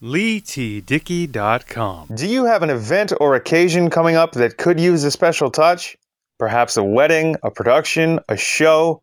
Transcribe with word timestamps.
LeeTDickey.com. 0.00 2.06
Do 2.14 2.28
you 2.28 2.44
have 2.44 2.62
an 2.62 2.70
event 2.70 3.12
or 3.20 3.34
occasion 3.34 3.90
coming 3.90 4.14
up 4.14 4.30
that 4.32 4.56
could 4.56 4.78
use 4.78 5.02
a 5.02 5.10
special 5.10 5.50
touch? 5.50 5.96
Perhaps 6.38 6.76
a 6.76 6.84
wedding, 6.84 7.34
a 7.42 7.50
production, 7.50 8.20
a 8.28 8.36
show? 8.36 9.02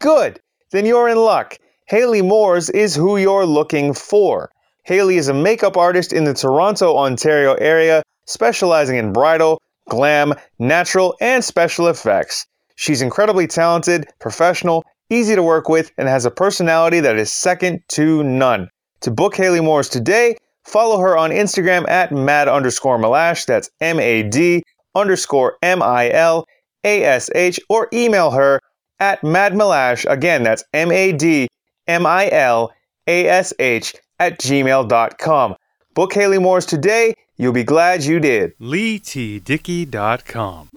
Good! 0.00 0.38
Then 0.70 0.84
you're 0.84 1.08
in 1.08 1.16
luck. 1.16 1.56
Haley 1.86 2.20
Moores 2.20 2.68
is 2.68 2.94
who 2.94 3.16
you're 3.16 3.46
looking 3.46 3.94
for. 3.94 4.50
Haley 4.82 5.16
is 5.16 5.28
a 5.28 5.34
makeup 5.34 5.78
artist 5.78 6.12
in 6.12 6.24
the 6.24 6.34
Toronto, 6.34 6.98
Ontario 6.98 7.54
area, 7.54 8.02
specializing 8.26 8.98
in 8.98 9.14
bridal, 9.14 9.62
glam, 9.88 10.34
natural, 10.58 11.16
and 11.22 11.42
special 11.42 11.88
effects. 11.88 12.44
She's 12.76 13.00
incredibly 13.00 13.46
talented, 13.46 14.08
professional, 14.20 14.84
easy 15.08 15.36
to 15.36 15.42
work 15.42 15.70
with, 15.70 15.90
and 15.96 16.06
has 16.06 16.26
a 16.26 16.30
personality 16.30 17.00
that 17.00 17.16
is 17.16 17.32
second 17.32 17.80
to 17.88 18.22
none. 18.22 18.68
To 19.04 19.10
book 19.10 19.36
Haley 19.36 19.60
Moores 19.60 19.90
today, 19.90 20.38
follow 20.64 20.98
her 20.98 21.14
on 21.14 21.28
Instagram 21.28 21.86
at 21.90 22.10
mad 22.10 22.48
underscore 22.48 22.98
milash. 22.98 23.44
That's 23.44 23.68
M 23.82 24.00
A 24.00 24.22
D 24.22 24.62
underscore 24.94 25.58
M 25.62 25.82
I 25.82 26.10
L 26.10 26.46
A 26.84 27.04
S 27.04 27.28
H, 27.34 27.60
or 27.68 27.86
email 27.92 28.30
her 28.30 28.62
at 29.00 29.20
madmilash. 29.20 30.10
Again, 30.10 30.42
that's 30.42 30.64
M 30.72 30.90
A 30.90 31.12
D 31.12 31.48
M 31.86 32.06
I 32.06 32.30
L 32.30 32.72
A 33.06 33.28
S 33.28 33.52
H 33.58 33.94
at 34.18 34.40
gmail.com. 34.40 35.54
Book 35.92 36.14
Haley 36.14 36.38
Moores 36.38 36.64
today. 36.64 37.12
You'll 37.36 37.52
be 37.52 37.62
glad 37.62 38.04
you 38.04 38.20
did. 38.20 38.58
LeeTDickey.com. 38.58 40.70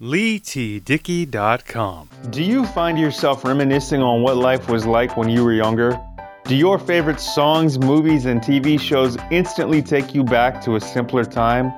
LeeTDickey.com. 0.00 2.08
Do 2.30 2.42
you 2.42 2.66
find 2.66 2.98
yourself 2.98 3.44
reminiscing 3.44 4.02
on 4.02 4.22
what 4.22 4.36
life 4.36 4.68
was 4.68 4.84
like 4.84 5.16
when 5.16 5.28
you 5.28 5.44
were 5.44 5.52
younger? 5.52 5.96
Do 6.46 6.54
your 6.54 6.78
favorite 6.78 7.20
songs, 7.20 7.78
movies, 7.78 8.26
and 8.26 8.38
TV 8.38 8.78
shows 8.78 9.16
instantly 9.30 9.80
take 9.80 10.14
you 10.14 10.22
back 10.22 10.62
to 10.64 10.76
a 10.76 10.80
simpler 10.80 11.24
time? 11.24 11.72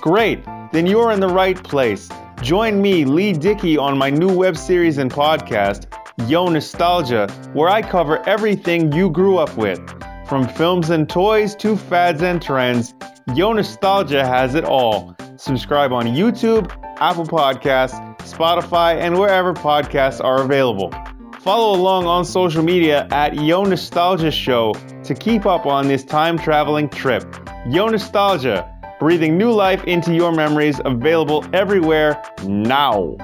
Great! 0.00 0.44
Then 0.72 0.86
you're 0.86 1.12
in 1.12 1.20
the 1.20 1.28
right 1.28 1.62
place. 1.62 2.08
Join 2.42 2.82
me, 2.82 3.04
Lee 3.04 3.32
Dickey, 3.32 3.78
on 3.78 3.96
my 3.96 4.10
new 4.10 4.28
web 4.28 4.56
series 4.56 4.98
and 4.98 5.08
podcast, 5.08 5.86
Yo 6.28 6.48
Nostalgia, 6.48 7.28
where 7.52 7.68
I 7.68 7.80
cover 7.80 8.18
everything 8.28 8.90
you 8.90 9.08
grew 9.08 9.38
up 9.38 9.56
with. 9.56 9.78
From 10.26 10.48
films 10.48 10.90
and 10.90 11.08
toys 11.08 11.54
to 11.54 11.76
fads 11.76 12.20
and 12.20 12.42
trends, 12.42 12.94
Yo 13.36 13.52
Nostalgia 13.52 14.26
has 14.26 14.56
it 14.56 14.64
all. 14.64 15.14
Subscribe 15.36 15.92
on 15.92 16.06
YouTube, 16.06 16.72
Apple 16.98 17.24
Podcasts, 17.24 18.18
Spotify, 18.22 18.96
and 18.96 19.16
wherever 19.16 19.54
podcasts 19.54 20.20
are 20.22 20.42
available. 20.42 20.92
Follow 21.40 21.78
along 21.78 22.06
on 22.06 22.24
social 22.24 22.62
media 22.62 23.06
at 23.10 23.34
Yo 23.34 23.64
Nostalgia 23.64 24.30
Show 24.30 24.72
to 25.04 25.14
keep 25.14 25.44
up 25.46 25.66
on 25.66 25.88
this 25.88 26.04
time 26.04 26.38
traveling 26.38 26.88
trip. 26.88 27.24
Yo 27.68 27.88
Nostalgia, 27.88 28.68
breathing 28.98 29.36
new 29.38 29.52
life 29.52 29.84
into 29.84 30.14
your 30.14 30.32
memories, 30.32 30.80
available 30.84 31.44
everywhere 31.52 32.20
now. 32.44 33.16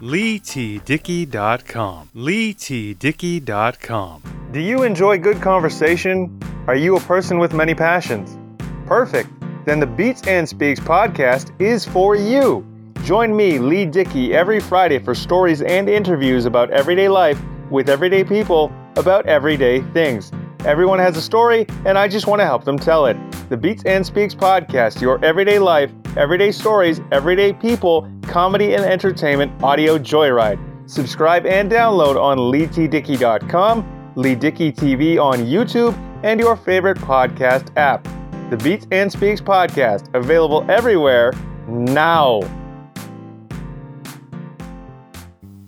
LeeTDickey.com. 0.00 2.10
LeeTDickey.com. 2.14 4.22
Do 4.52 4.60
you 4.60 4.82
enjoy 4.84 5.18
good 5.18 5.42
conversation? 5.42 6.38
Are 6.66 6.76
you 6.76 6.96
a 6.96 7.00
person 7.00 7.38
with 7.38 7.52
many 7.54 7.74
passions? 7.74 8.38
Perfect. 8.86 9.30
Then 9.64 9.80
the 9.80 9.86
Beats 9.86 10.26
and 10.28 10.48
Speaks 10.48 10.78
podcast 10.78 11.50
is 11.60 11.84
for 11.84 12.14
you. 12.14 12.64
Join 13.04 13.36
me, 13.36 13.58
Lee 13.58 13.84
Dickey, 13.86 14.34
every 14.34 14.60
Friday 14.60 14.98
for 14.98 15.14
stories 15.14 15.62
and 15.62 15.88
interviews 15.88 16.44
about 16.44 16.70
everyday 16.70 17.08
life 17.08 17.40
with 17.70 17.88
everyday 17.88 18.24
people 18.24 18.72
about 18.96 19.26
everyday 19.26 19.82
things. 19.92 20.32
Everyone 20.64 20.98
has 20.98 21.16
a 21.16 21.22
story, 21.22 21.66
and 21.84 21.96
I 21.96 22.08
just 22.08 22.26
want 22.26 22.40
to 22.40 22.44
help 22.44 22.64
them 22.64 22.78
tell 22.78 23.06
it. 23.06 23.16
The 23.48 23.56
Beats 23.56 23.84
and 23.84 24.04
Speaks 24.04 24.34
podcast, 24.34 25.00
your 25.00 25.24
everyday 25.24 25.58
life, 25.60 25.92
everyday 26.16 26.50
stories, 26.50 27.00
everyday 27.12 27.52
people, 27.52 28.10
comedy 28.22 28.74
and 28.74 28.84
entertainment 28.84 29.62
audio 29.62 29.98
joyride. 29.98 30.58
Subscribe 30.90 31.46
and 31.46 31.70
download 31.70 32.20
on 32.20 32.38
leetdickey.com, 32.38 34.12
Lee 34.16 34.34
Dickey 34.34 34.72
TV 34.72 35.22
on 35.22 35.38
YouTube, 35.40 35.94
and 36.24 36.40
your 36.40 36.56
favorite 36.56 36.98
podcast 36.98 37.76
app. 37.76 38.02
The 38.50 38.56
Beats 38.56 38.86
and 38.90 39.10
Speaks 39.10 39.40
podcast, 39.40 40.12
available 40.14 40.68
everywhere 40.68 41.32
now. 41.68 42.40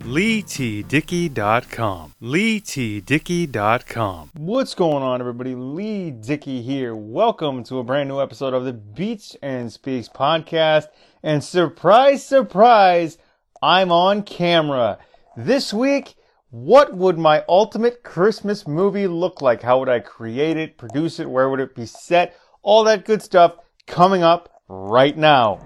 LeeTDickey.com. 0.08 2.14
LeeTDickey.com. 2.22 4.30
What's 4.38 4.74
going 4.74 5.02
on, 5.02 5.20
everybody? 5.20 5.54
Lee 5.54 6.10
Dickey 6.10 6.62
here. 6.62 6.96
Welcome 6.96 7.62
to 7.64 7.78
a 7.78 7.84
brand 7.84 8.08
new 8.08 8.22
episode 8.22 8.54
of 8.54 8.64
the 8.64 8.72
Beats 8.72 9.36
and 9.42 9.70
Speaks 9.70 10.08
podcast. 10.08 10.86
And 11.22 11.44
surprise, 11.44 12.24
surprise, 12.24 13.19
I'm 13.60 13.92
on 13.92 14.22
camera. 14.22 14.96
This 15.36 15.74
week, 15.74 16.14
what 16.48 16.96
would 16.96 17.19
my 17.19 17.44
ultimate 17.46 18.02
Christmas 18.02 18.66
movie 18.66 19.08
look 19.08 19.42
like? 19.42 19.60
How 19.60 19.78
would 19.78 19.90
I 19.90 20.00
create 20.00 20.56
it, 20.56 20.78
produce 20.78 21.20
it? 21.20 21.28
Where 21.28 21.50
would 21.50 21.60
it 21.60 21.75
be 21.75 21.84
set? 21.84 22.34
All 22.62 22.82
that 22.84 23.04
good 23.04 23.20
stuff 23.20 23.56
coming 23.86 24.22
up 24.22 24.48
right 24.69 25.19
now. 25.19 25.60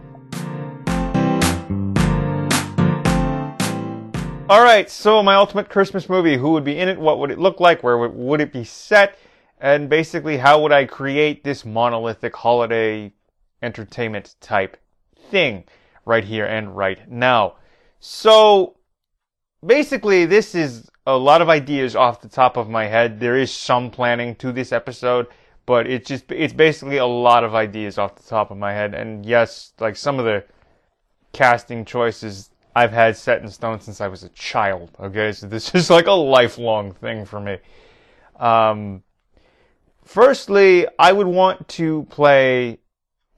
All 4.49 4.63
right, 4.63 4.91
so 4.91 5.23
my 5.23 5.37
ultimate 5.37 5.69
Christmas 5.69 6.09
movie. 6.09 6.37
Who 6.37 6.51
would 6.53 6.65
be 6.65 6.77
in 6.77 6.89
it? 6.89 6.99
What 6.99 7.21
would 7.21 7.31
it 7.31 7.39
look 7.39 7.61
like? 7.61 7.83
Where 7.83 7.97
would, 7.97 8.41
it 8.41 8.53
be 8.53 8.65
set? 8.65 9.17
And 9.61 9.89
basically, 9.89 10.37
how 10.37 10.61
would 10.61 10.73
I 10.73 10.85
create 10.85 11.45
this 11.45 11.65
monolithic 11.65 12.35
holiday 12.35 13.13
entertainment 13.63 14.35
type 14.41 14.77
thing 15.31 15.65
right 16.05 16.25
here 16.25 16.45
and 16.45 16.77
right 16.77 17.09
now? 17.11 17.55
So, 18.01 18.77
basically, 19.65 20.27
this 20.27 20.57
is 20.57 20.91
a 21.07 21.17
lot 21.17 21.41
of 21.41 21.49
ideas 21.49 21.95
off 21.95 22.21
the 22.21 22.29
top 22.29 22.57
of 22.57 22.69
my 22.69 22.87
head. 22.87 23.21
There 23.21 23.37
is 23.37 23.53
some 23.53 23.91
planning 23.91 24.35
to 24.37 24.51
this 24.51 24.73
episode, 24.73 25.29
but 25.67 25.87
it's 25.87 26.09
just, 26.09 26.31
it's 26.33 26.53
basically 26.53 26.97
a 26.97 27.07
lot 27.07 27.45
of 27.45 27.55
ideas 27.55 27.97
off 27.97 28.17
the 28.17 28.29
top 28.29 28.51
of 28.51 28.59
my 28.59 28.73
head. 28.73 28.93
And 28.93 29.25
yes, 29.25 29.73
like 29.79 29.97
some 29.97 30.19
of 30.19 30.25
the 30.25 30.45
casting 31.33 31.85
choices 31.85 32.51
I've 32.75 32.93
had 32.93 33.17
set 33.17 33.43
in 33.43 33.49
stone 33.51 33.81
since 33.81 34.01
I 34.01 34.09
was 34.09 34.23
a 34.23 34.29
child. 34.31 34.91
Okay, 34.99 35.33
so 35.33 35.47
this 35.47 35.75
is 35.75 35.91
like 35.91 36.07
a 36.07 36.13
lifelong 36.13 36.93
thing 36.93 37.25
for 37.25 37.41
me. 37.41 37.59
Um, 38.39 39.03
firstly, 40.05 40.87
I 40.99 41.13
would 41.13 41.27
want 41.27 41.69
to 41.69 42.05
play 42.11 42.79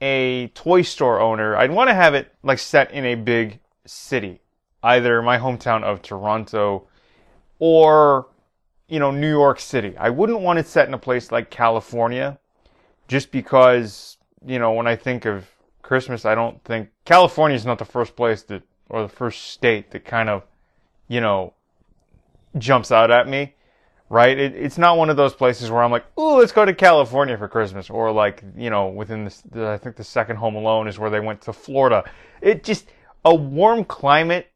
a 0.01 0.47
toy 0.49 0.81
store 0.81 1.19
owner. 1.19 1.55
I'd 1.55 1.71
want 1.71 1.89
to 1.89 1.93
have 1.93 2.13
it 2.13 2.33
like 2.43 2.59
set 2.59 2.91
in 2.91 3.05
a 3.05 3.15
big 3.15 3.59
city, 3.85 4.41
either 4.83 5.21
my 5.21 5.37
hometown 5.37 5.83
of 5.83 6.01
Toronto 6.01 6.87
or 7.59 8.27
you 8.87 8.99
know 8.99 9.11
New 9.11 9.29
York 9.29 9.59
City. 9.59 9.97
I 9.97 10.09
wouldn't 10.09 10.41
want 10.41 10.59
it 10.59 10.67
set 10.67 10.87
in 10.87 10.93
a 10.93 10.97
place 10.99 11.31
like 11.31 11.49
California, 11.49 12.39
just 13.07 13.31
because 13.31 14.17
you 14.45 14.59
know 14.59 14.73
when 14.73 14.87
I 14.87 14.95
think 14.95 15.25
of 15.25 15.45
Christmas, 15.81 16.25
I 16.25 16.35
don't 16.35 16.63
think 16.63 16.89
California 17.05 17.55
is 17.55 17.65
not 17.65 17.79
the 17.79 17.85
first 17.85 18.15
place 18.15 18.43
that 18.43 18.63
or 18.89 19.01
the 19.01 19.09
first 19.09 19.51
state 19.51 19.91
that 19.91 20.05
kind 20.05 20.29
of, 20.29 20.43
you 21.07 21.21
know, 21.21 21.53
jumps 22.57 22.91
out 22.91 23.11
at 23.11 23.27
me, 23.27 23.53
right? 24.09 24.37
It, 24.37 24.55
it's 24.55 24.77
not 24.77 24.97
one 24.97 25.09
of 25.09 25.17
those 25.17 25.33
places 25.33 25.71
where 25.71 25.83
I'm 25.83 25.91
like, 25.91 26.05
ooh, 26.17 26.37
let's 26.37 26.51
go 26.51 26.65
to 26.65 26.73
California 26.73 27.37
for 27.37 27.47
Christmas, 27.47 27.89
or 27.89 28.11
like, 28.11 28.43
you 28.55 28.69
know, 28.69 28.87
within 28.87 29.25
this, 29.25 29.41
the, 29.51 29.67
I 29.67 29.77
think 29.77 29.95
the 29.95 30.03
second 30.03 30.37
Home 30.37 30.55
Alone 30.55 30.87
is 30.87 30.99
where 30.99 31.09
they 31.09 31.19
went 31.19 31.41
to 31.41 31.53
Florida. 31.53 32.09
It 32.41 32.63
just 32.63 32.87
a 33.23 33.33
warm 33.33 33.83
climate 33.83 34.51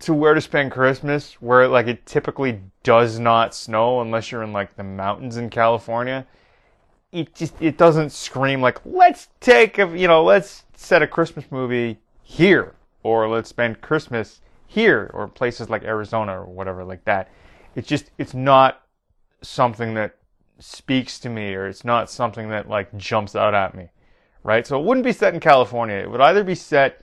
to 0.00 0.12
where 0.12 0.34
to 0.34 0.40
spend 0.40 0.72
Christmas, 0.72 1.34
where 1.40 1.68
like 1.68 1.86
it 1.86 2.04
typically 2.06 2.60
does 2.82 3.18
not 3.18 3.54
snow 3.54 4.00
unless 4.00 4.30
you're 4.30 4.42
in 4.42 4.52
like 4.52 4.76
the 4.76 4.84
mountains 4.84 5.36
in 5.36 5.50
California. 5.50 6.26
It 7.12 7.34
just 7.34 7.54
it 7.60 7.78
doesn't 7.78 8.10
scream 8.10 8.60
like 8.60 8.84
let's 8.84 9.28
take 9.38 9.78
a 9.78 9.96
you 9.96 10.08
know 10.08 10.24
let's 10.24 10.64
set 10.74 11.00
a 11.00 11.06
Christmas 11.06 11.44
movie 11.50 11.98
here 12.24 12.74
or 13.04 13.28
let's 13.28 13.48
spend 13.48 13.80
Christmas 13.80 14.40
here 14.66 15.10
or 15.14 15.28
places 15.28 15.70
like 15.70 15.84
Arizona 15.84 16.40
or 16.40 16.46
whatever 16.46 16.84
like 16.84 17.04
that. 17.04 17.30
It's 17.76 17.86
just 17.86 18.10
it's 18.18 18.34
not 18.34 18.82
something 19.42 19.94
that 19.94 20.16
speaks 20.58 21.20
to 21.20 21.28
me 21.28 21.54
or 21.54 21.68
it's 21.68 21.84
not 21.84 22.10
something 22.10 22.48
that 22.48 22.68
like 22.68 22.96
jumps 22.96 23.36
out 23.36 23.54
at 23.54 23.76
me. 23.76 23.90
Right? 24.42 24.66
So 24.66 24.80
it 24.80 24.84
wouldn't 24.84 25.04
be 25.04 25.12
set 25.12 25.32
in 25.32 25.40
California. 25.40 25.96
It 25.96 26.10
would 26.10 26.20
either 26.20 26.44
be 26.44 26.54
set 26.54 27.02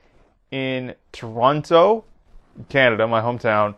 in 0.51 0.93
Toronto, 1.11 2.03
Canada, 2.69 3.07
my 3.07 3.21
hometown, 3.21 3.75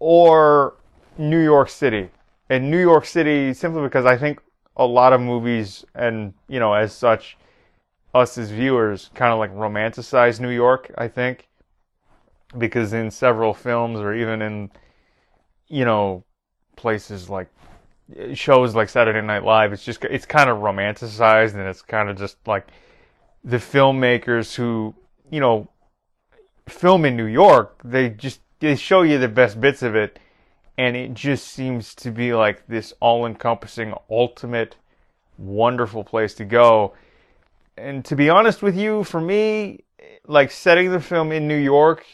or 0.00 0.74
New 1.16 1.42
York 1.42 1.68
City. 1.68 2.10
And 2.50 2.70
New 2.70 2.80
York 2.80 3.06
City 3.06 3.54
simply 3.54 3.82
because 3.82 4.04
I 4.04 4.16
think 4.18 4.40
a 4.76 4.84
lot 4.84 5.12
of 5.12 5.20
movies 5.20 5.84
and, 5.94 6.34
you 6.48 6.58
know, 6.58 6.74
as 6.74 6.92
such 6.92 7.38
us 8.14 8.36
as 8.36 8.50
viewers 8.50 9.10
kind 9.14 9.32
of 9.32 9.38
like 9.38 9.54
romanticize 9.54 10.40
New 10.40 10.50
York, 10.50 10.92
I 10.98 11.08
think 11.08 11.48
because 12.58 12.92
in 12.92 13.10
several 13.10 13.54
films 13.54 14.00
or 14.00 14.14
even 14.14 14.42
in 14.42 14.70
you 15.68 15.84
know 15.84 16.24
places 16.76 17.30
like 17.30 17.48
shows 18.34 18.74
like 18.74 18.88
Saturday 18.88 19.20
Night 19.24 19.44
Live, 19.44 19.72
it's 19.72 19.84
just 19.84 20.04
it's 20.04 20.26
kind 20.26 20.50
of 20.50 20.58
romanticized 20.58 21.54
and 21.54 21.62
it's 21.62 21.82
kind 21.82 22.08
of 22.08 22.18
just 22.18 22.36
like 22.46 22.66
the 23.44 23.58
filmmakers 23.58 24.54
who 24.54 24.94
you 25.30 25.40
know 25.40 25.68
film 26.68 27.04
in 27.04 27.16
New 27.16 27.26
York. 27.26 27.80
They 27.84 28.10
just 28.10 28.40
they 28.60 28.76
show 28.76 29.02
you 29.02 29.18
the 29.18 29.28
best 29.28 29.60
bits 29.60 29.82
of 29.82 29.94
it, 29.94 30.18
and 30.76 30.96
it 30.96 31.14
just 31.14 31.48
seems 31.48 31.94
to 31.96 32.10
be 32.10 32.34
like 32.34 32.66
this 32.66 32.92
all-encompassing, 33.00 33.94
ultimate, 34.10 34.76
wonderful 35.38 36.04
place 36.04 36.34
to 36.34 36.44
go. 36.44 36.94
And 37.76 38.04
to 38.04 38.16
be 38.16 38.28
honest 38.28 38.60
with 38.60 38.76
you, 38.76 39.04
for 39.04 39.20
me, 39.20 39.84
like 40.26 40.50
setting 40.50 40.90
the 40.90 41.00
film 41.00 41.32
in 41.32 41.48
New 41.48 41.56
York 41.56 42.04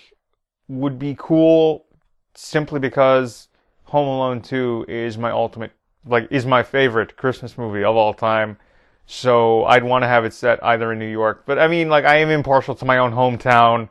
would 0.68 0.98
be 0.98 1.16
cool 1.18 1.86
simply 2.34 2.78
because 2.80 3.48
Home 3.84 4.08
Alone 4.08 4.42
2 4.42 4.86
is 4.88 5.16
my 5.16 5.30
ultimate, 5.30 5.72
like, 6.04 6.28
is 6.30 6.44
my 6.46 6.62
favorite 6.62 7.16
Christmas 7.16 7.56
movie 7.56 7.84
of 7.84 7.96
all 7.96 8.12
time. 8.14 8.58
So 9.06 9.64
I'd 9.64 9.84
want 9.84 10.02
to 10.02 10.08
have 10.08 10.24
it 10.24 10.34
set 10.34 10.62
either 10.64 10.92
in 10.92 10.98
New 10.98 11.10
York, 11.10 11.44
but 11.46 11.58
I 11.58 11.68
mean, 11.68 11.88
like, 11.88 12.04
I 12.04 12.16
am 12.16 12.30
impartial 12.30 12.74
to 12.74 12.84
my 12.84 12.98
own 12.98 13.12
hometown, 13.12 13.88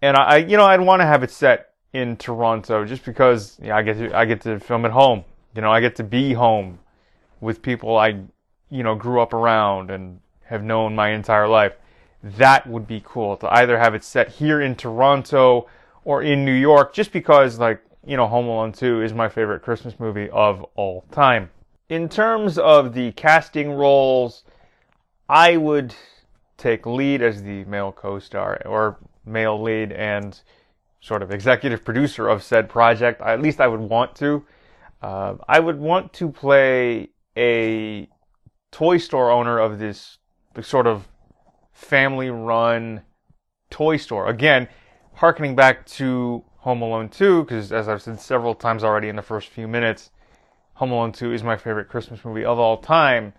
and 0.00 0.16
I, 0.16 0.38
you 0.38 0.56
know, 0.56 0.64
I'd 0.64 0.80
want 0.80 1.00
to 1.00 1.06
have 1.06 1.22
it 1.22 1.30
set 1.30 1.74
in 1.92 2.16
Toronto 2.16 2.84
just 2.84 3.04
because 3.04 3.58
yeah, 3.62 3.76
I 3.76 3.82
get 3.82 3.96
to, 3.98 4.16
I 4.16 4.24
get 4.24 4.40
to 4.42 4.58
film 4.60 4.84
at 4.84 4.90
home. 4.90 5.24
You 5.54 5.62
know, 5.62 5.70
I 5.70 5.80
get 5.80 5.96
to 5.96 6.04
be 6.04 6.32
home 6.32 6.78
with 7.40 7.62
people 7.62 7.96
I, 7.96 8.20
you 8.70 8.82
know, 8.82 8.94
grew 8.94 9.20
up 9.20 9.32
around 9.32 9.90
and 9.90 10.20
have 10.44 10.62
known 10.62 10.94
my 10.94 11.10
entire 11.10 11.46
life. 11.46 11.74
That 12.24 12.66
would 12.66 12.86
be 12.86 13.02
cool 13.04 13.36
to 13.36 13.52
either 13.52 13.78
have 13.78 13.94
it 13.94 14.02
set 14.02 14.30
here 14.30 14.62
in 14.62 14.76
Toronto 14.76 15.68
or 16.04 16.22
in 16.22 16.42
New 16.42 16.54
York, 16.54 16.94
just 16.94 17.12
because, 17.12 17.58
like, 17.58 17.82
you 18.06 18.16
know, 18.16 18.26
Home 18.26 18.46
Alone 18.46 18.72
2 18.72 19.02
is 19.02 19.12
my 19.12 19.28
favorite 19.28 19.60
Christmas 19.60 20.00
movie 20.00 20.30
of 20.30 20.64
all 20.74 21.04
time. 21.10 21.50
In 21.90 22.08
terms 22.08 22.56
of 22.56 22.94
the 22.94 23.12
casting 23.12 23.72
roles, 23.72 24.44
I 25.28 25.58
would 25.58 25.94
take 26.56 26.86
lead 26.86 27.20
as 27.20 27.42
the 27.42 27.64
male 27.64 27.92
co-star 27.92 28.62
or 28.64 28.98
male 29.26 29.60
lead 29.62 29.92
and 29.92 30.40
sort 31.02 31.22
of 31.22 31.30
executive 31.30 31.84
producer 31.84 32.26
of 32.26 32.42
said 32.42 32.70
project. 32.70 33.20
At 33.20 33.42
least 33.42 33.60
I 33.60 33.66
would 33.66 33.80
want 33.80 34.14
to. 34.16 34.46
Uh, 35.02 35.34
I 35.46 35.60
would 35.60 35.78
want 35.78 36.14
to 36.14 36.30
play 36.30 37.10
a 37.36 38.08
toy 38.70 38.96
store 38.96 39.30
owner 39.30 39.58
of 39.58 39.78
this 39.78 40.16
sort 40.62 40.86
of 40.86 41.06
family 41.74 42.30
run 42.30 43.02
toy 43.68 43.98
store. 43.98 44.28
Again, 44.28 44.68
harkening 45.14 45.54
back 45.54 45.84
to 45.86 46.44
Home 46.58 46.80
Alone 46.80 47.10
2, 47.10 47.42
because 47.42 47.72
as 47.72 47.88
I've 47.88 48.00
said 48.00 48.20
several 48.20 48.54
times 48.54 48.82
already 48.82 49.08
in 49.08 49.16
the 49.16 49.22
first 49.22 49.48
few 49.48 49.68
minutes, 49.68 50.10
Home 50.74 50.92
Alone 50.92 51.12
2 51.12 51.32
is 51.32 51.42
my 51.42 51.56
favorite 51.56 51.88
Christmas 51.88 52.24
movie 52.24 52.44
of 52.44 52.58
all 52.58 52.78
time. 52.78 53.34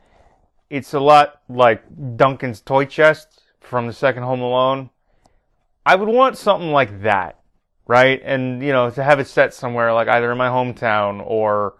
It's 0.70 0.94
a 0.94 1.00
lot 1.00 1.42
like 1.50 1.84
Duncan's 2.18 2.62
Toy 2.62 2.86
Chest 2.86 3.42
from 3.60 3.88
the 3.88 3.94
second 3.94 4.24
Home 4.24 4.42
Alone. 4.42 4.90
I 5.86 5.96
would 5.96 6.10
want 6.10 6.38
something 6.38 6.72
like 6.72 7.02
that, 7.02 7.40
right? 7.88 8.22
And, 8.24 8.62
you 8.62 8.72
know, 8.72 8.90
to 8.90 9.04
have 9.04 9.20
it 9.20 9.28
set 9.28 9.54
somewhere 9.54 9.94
like 9.94 10.08
either 10.08 10.32
in 10.32 10.38
my 10.38 10.50
hometown 10.50 11.24
or 11.26 11.76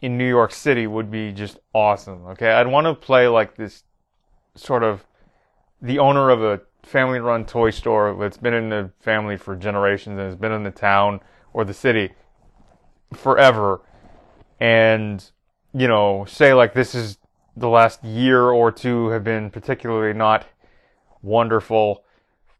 in 0.00 0.18
New 0.18 0.28
York 0.28 0.52
City 0.52 0.86
would 0.86 1.10
be 1.10 1.32
just 1.32 1.58
awesome, 1.74 2.26
okay? 2.26 2.50
I'd 2.50 2.66
want 2.66 2.86
to 2.86 2.94
play 2.94 3.28
like 3.28 3.56
this 3.56 3.84
sort 4.54 4.82
of 4.82 5.04
the 5.80 5.98
owner 5.98 6.30
of 6.30 6.42
a 6.42 6.60
family 6.82 7.20
run 7.20 7.44
toy 7.44 7.70
store 7.70 8.16
that's 8.18 8.36
been 8.36 8.54
in 8.54 8.68
the 8.68 8.90
family 9.00 9.36
for 9.36 9.54
generations 9.54 10.18
and 10.18 10.26
has 10.26 10.36
been 10.36 10.52
in 10.52 10.62
the 10.62 10.70
town 10.70 11.20
or 11.52 11.64
the 11.64 11.74
city 11.74 12.12
forever. 13.12 13.80
And 14.60 15.24
you 15.74 15.86
know 15.86 16.24
say 16.26 16.54
like 16.54 16.74
this 16.74 16.94
is 16.94 17.18
the 17.56 17.68
last 17.68 18.02
year 18.04 18.42
or 18.42 18.72
two 18.72 19.08
have 19.08 19.24
been 19.24 19.50
particularly 19.50 20.16
not 20.16 20.46
wonderful 21.22 22.04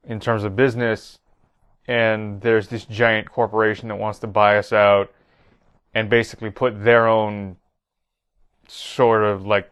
in 0.04 0.20
terms 0.20 0.44
of 0.44 0.56
business. 0.56 1.18
And 1.86 2.40
there's 2.42 2.68
this 2.68 2.84
giant 2.84 3.30
corporation 3.30 3.88
that 3.88 3.96
wants 3.96 4.18
to 4.20 4.26
buy 4.26 4.58
us 4.58 4.72
out 4.72 5.12
and 5.94 6.10
basically 6.10 6.50
put 6.50 6.84
their 6.84 7.06
own 7.06 7.56
sort 8.66 9.24
of 9.24 9.46
like 9.46 9.70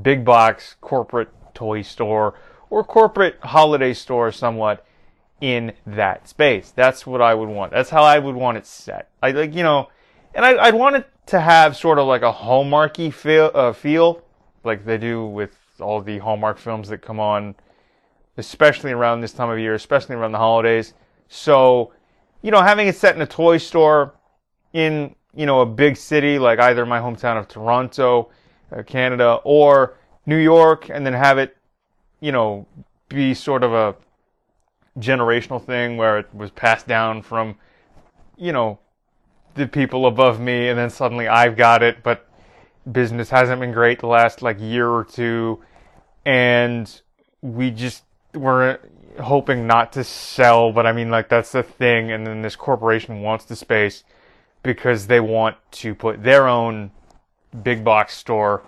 big 0.00 0.24
box 0.24 0.76
corporate 0.80 1.30
toy 1.56 1.82
store 1.82 2.34
or 2.70 2.84
corporate 2.84 3.38
holiday 3.40 3.92
store 3.92 4.30
somewhat 4.30 4.86
in 5.40 5.72
that 5.86 6.28
space. 6.28 6.72
That's 6.74 7.06
what 7.06 7.20
I 7.20 7.34
would 7.34 7.48
want. 7.48 7.72
That's 7.72 7.90
how 7.90 8.02
I 8.02 8.18
would 8.18 8.36
want 8.36 8.58
it 8.58 8.66
set. 8.66 9.10
I 9.22 9.32
like, 9.32 9.54
you 9.54 9.62
know, 9.62 9.88
and 10.34 10.44
I, 10.44 10.56
I'd 10.56 10.74
want 10.74 10.96
it 10.96 11.08
to 11.26 11.40
have 11.40 11.76
sort 11.76 11.98
of 11.98 12.06
like 12.06 12.22
a 12.22 12.32
hallmarky 12.32 13.12
feel, 13.12 13.50
uh, 13.54 13.72
feel, 13.72 14.22
like 14.64 14.84
they 14.84 14.98
do 14.98 15.24
with 15.24 15.56
all 15.80 16.02
the 16.02 16.18
Hallmark 16.18 16.58
films 16.58 16.88
that 16.88 17.00
come 17.00 17.20
on, 17.20 17.54
especially 18.36 18.92
around 18.92 19.20
this 19.20 19.32
time 19.32 19.48
of 19.48 19.58
year, 19.58 19.74
especially 19.74 20.16
around 20.16 20.32
the 20.32 20.38
holidays. 20.38 20.92
So, 21.28 21.92
you 22.42 22.50
know, 22.50 22.60
having 22.60 22.88
it 22.88 22.96
set 22.96 23.14
in 23.14 23.22
a 23.22 23.26
toy 23.26 23.58
store 23.58 24.14
in, 24.72 25.14
you 25.34 25.46
know, 25.46 25.60
a 25.60 25.66
big 25.66 25.96
city 25.96 26.38
like 26.38 26.58
either 26.58 26.84
my 26.84 27.00
hometown 27.00 27.38
of 27.38 27.48
Toronto, 27.48 28.30
uh, 28.72 28.82
Canada, 28.82 29.40
or 29.44 29.96
New 30.26 30.36
York, 30.36 30.90
and 30.90 31.06
then 31.06 31.12
have 31.12 31.38
it 31.38 31.56
you 32.20 32.32
know, 32.32 32.66
be 33.08 33.34
sort 33.34 33.62
of 33.62 33.72
a 33.72 33.94
generational 34.98 35.64
thing 35.64 35.96
where 35.96 36.18
it 36.18 36.34
was 36.34 36.50
passed 36.50 36.86
down 36.86 37.22
from, 37.22 37.56
you 38.36 38.52
know, 38.52 38.78
the 39.54 39.66
people 39.66 40.06
above 40.06 40.40
me, 40.40 40.68
and 40.68 40.78
then 40.78 40.90
suddenly 40.90 41.28
I've 41.28 41.56
got 41.56 41.82
it, 41.82 42.02
but 42.02 42.28
business 42.90 43.30
hasn't 43.30 43.60
been 43.60 43.72
great 43.72 44.00
the 44.00 44.06
last 44.06 44.42
like 44.42 44.60
year 44.60 44.88
or 44.88 45.04
two, 45.04 45.62
and 46.24 47.00
we 47.42 47.70
just 47.70 48.02
were 48.34 48.80
hoping 49.20 49.66
not 49.66 49.92
to 49.92 50.04
sell, 50.04 50.72
but 50.72 50.86
I 50.86 50.92
mean, 50.92 51.10
like, 51.10 51.28
that's 51.28 51.52
the 51.52 51.62
thing, 51.62 52.10
and 52.10 52.26
then 52.26 52.42
this 52.42 52.56
corporation 52.56 53.22
wants 53.22 53.44
the 53.44 53.56
space 53.56 54.04
because 54.62 55.06
they 55.06 55.20
want 55.20 55.56
to 55.70 55.94
put 55.94 56.22
their 56.22 56.48
own 56.48 56.90
big 57.62 57.84
box 57.84 58.16
store 58.16 58.62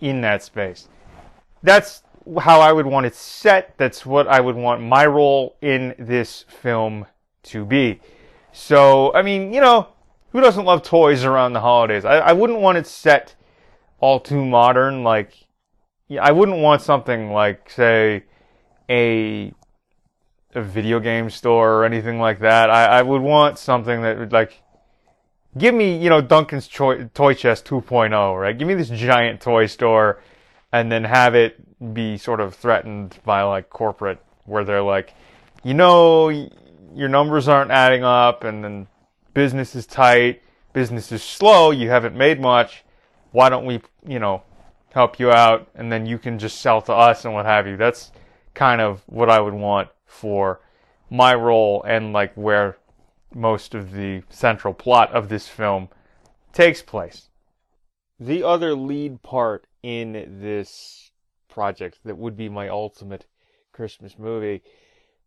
in 0.00 0.20
that 0.22 0.42
space. 0.42 0.88
That's 1.64 2.02
how 2.38 2.60
I 2.60 2.72
would 2.72 2.86
want 2.86 3.06
it 3.06 3.14
set. 3.14 3.76
That's 3.78 4.04
what 4.04 4.28
I 4.28 4.38
would 4.38 4.54
want 4.54 4.82
my 4.82 5.06
role 5.06 5.56
in 5.62 5.94
this 5.98 6.44
film 6.46 7.06
to 7.44 7.64
be. 7.64 8.00
So, 8.52 9.12
I 9.14 9.22
mean, 9.22 9.52
you 9.52 9.62
know, 9.62 9.88
who 10.30 10.40
doesn't 10.42 10.66
love 10.66 10.82
toys 10.82 11.24
around 11.24 11.54
the 11.54 11.60
holidays? 11.60 12.04
I, 12.04 12.18
I 12.18 12.32
wouldn't 12.32 12.60
want 12.60 12.76
it 12.76 12.86
set 12.86 13.34
all 13.98 14.20
too 14.20 14.44
modern. 14.44 15.02
Like, 15.02 15.32
I 16.20 16.32
wouldn't 16.32 16.58
want 16.58 16.82
something 16.82 17.32
like, 17.32 17.70
say, 17.70 18.24
a 18.90 19.52
a 20.54 20.62
video 20.62 21.00
game 21.00 21.30
store 21.30 21.72
or 21.72 21.84
anything 21.84 22.20
like 22.20 22.38
that. 22.40 22.70
I, 22.70 22.98
I 22.98 23.02
would 23.02 23.22
want 23.22 23.58
something 23.58 24.02
that 24.02 24.18
would 24.18 24.32
like 24.32 24.62
give 25.58 25.74
me, 25.74 25.96
you 25.96 26.08
know, 26.08 26.20
Duncan's 26.20 26.68
Toy, 26.68 27.08
toy 27.12 27.34
Chest 27.34 27.64
2.0, 27.64 28.40
right? 28.40 28.56
Give 28.56 28.68
me 28.68 28.74
this 28.74 28.88
giant 28.88 29.40
toy 29.40 29.66
store 29.66 30.20
and 30.74 30.90
then 30.90 31.04
have 31.04 31.36
it 31.36 31.94
be 31.94 32.18
sort 32.18 32.40
of 32.40 32.52
threatened 32.52 33.16
by 33.24 33.42
like 33.42 33.70
corporate 33.70 34.18
where 34.44 34.64
they're 34.64 34.82
like, 34.82 35.14
you 35.62 35.72
know, 35.72 36.30
your 36.92 37.08
numbers 37.08 37.46
aren't 37.46 37.70
adding 37.70 38.02
up 38.02 38.42
and 38.42 38.64
then 38.64 38.88
business 39.34 39.76
is 39.76 39.86
tight, 39.86 40.42
business 40.72 41.12
is 41.12 41.22
slow, 41.22 41.70
you 41.70 41.88
haven't 41.90 42.16
made 42.16 42.40
much. 42.40 42.82
Why 43.30 43.50
don't 43.50 43.66
we, 43.66 43.82
you 44.04 44.18
know, 44.18 44.42
help 44.90 45.20
you 45.20 45.30
out 45.30 45.70
and 45.76 45.92
then 45.92 46.06
you 46.06 46.18
can 46.18 46.40
just 46.40 46.60
sell 46.60 46.82
to 46.82 46.92
us 46.92 47.24
and 47.24 47.32
what 47.32 47.46
have 47.46 47.68
you. 47.68 47.76
That's 47.76 48.10
kind 48.52 48.80
of 48.80 49.00
what 49.06 49.30
I 49.30 49.38
would 49.38 49.54
want 49.54 49.90
for 50.06 50.60
my 51.08 51.36
role 51.36 51.84
and 51.84 52.12
like 52.12 52.34
where 52.34 52.78
most 53.32 53.76
of 53.76 53.92
the 53.92 54.24
central 54.28 54.74
plot 54.74 55.12
of 55.12 55.28
this 55.28 55.46
film 55.46 55.88
takes 56.52 56.82
place. 56.82 57.28
The 58.18 58.42
other 58.42 58.74
lead 58.74 59.22
part 59.22 59.68
in 59.84 60.38
this 60.40 61.10
project 61.46 61.98
that 62.04 62.16
would 62.16 62.38
be 62.38 62.48
my 62.48 62.68
ultimate 62.68 63.26
Christmas 63.70 64.18
movie 64.18 64.62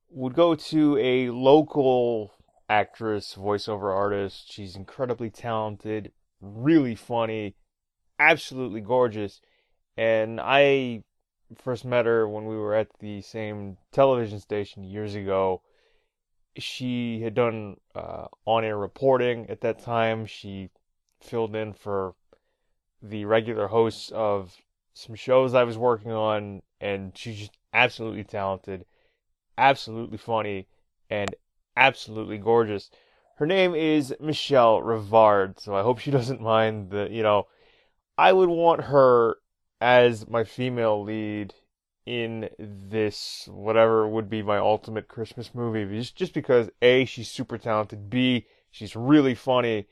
would 0.09 0.33
go 0.33 0.55
to 0.55 0.97
a 0.97 1.29
local 1.29 2.33
actress, 2.67 3.35
voiceover 3.37 3.93
artist. 3.95 4.51
She's 4.51 4.75
incredibly 4.75 5.29
talented, 5.29 6.11
really 6.41 6.95
funny, 6.95 7.55
absolutely 8.17 8.81
gorgeous. 8.81 9.41
And 9.95 10.41
I 10.41 11.03
first 11.55 11.85
met 11.85 12.07
her 12.07 12.27
when 12.27 12.45
we 12.45 12.57
were 12.57 12.73
at 12.73 12.87
the 12.99 13.21
same 13.21 13.77
television 13.91 14.39
station 14.39 14.83
years 14.83 15.13
ago. 15.13 15.61
She 16.57 17.21
had 17.21 17.35
done 17.35 17.77
uh, 17.93 18.25
on 18.45 18.63
air 18.63 18.77
reporting 18.77 19.47
at 19.51 19.61
that 19.61 19.79
time. 19.79 20.25
She 20.25 20.71
filled 21.21 21.55
in 21.55 21.73
for 21.73 22.15
the 23.01 23.25
regular 23.25 23.67
hosts 23.67 24.11
of 24.13 24.55
some 24.93 25.15
shows 25.15 25.53
I 25.53 25.63
was 25.63 25.77
working 25.77 26.11
on, 26.11 26.61
and 26.81 27.15
she's 27.15 27.39
just 27.39 27.57
absolutely 27.73 28.23
talented, 28.23 28.85
absolutely 29.57 30.17
funny, 30.17 30.67
and 31.09 31.35
absolutely 31.75 32.37
gorgeous. 32.37 32.89
Her 33.37 33.45
name 33.45 33.75
is 33.75 34.15
Michelle 34.19 34.81
Rivard, 34.81 35.59
so 35.59 35.75
I 35.75 35.83
hope 35.83 35.99
she 35.99 36.11
doesn't 36.17 36.41
mind 36.41 36.89
the, 36.89 37.07
you 37.11 37.23
know, 37.23 37.47
I 38.17 38.33
would 38.33 38.49
want 38.49 38.85
her 38.85 39.37
as 39.79 40.27
my 40.27 40.43
female 40.43 41.03
lead 41.03 41.53
in 42.07 42.49
this 42.57 43.47
whatever 43.51 44.07
would 44.07 44.29
be 44.29 44.41
my 44.41 44.57
ultimate 44.57 45.09
Christmas 45.09 45.53
movie 45.53 45.85
just 45.97 46.15
just 46.15 46.33
because 46.33 46.69
A 46.81 47.03
she's 47.03 47.29
super 47.29 47.57
talented, 47.57 48.09
B 48.09 48.47
she's 48.71 48.95
really 48.95 49.35
funny 49.35 49.87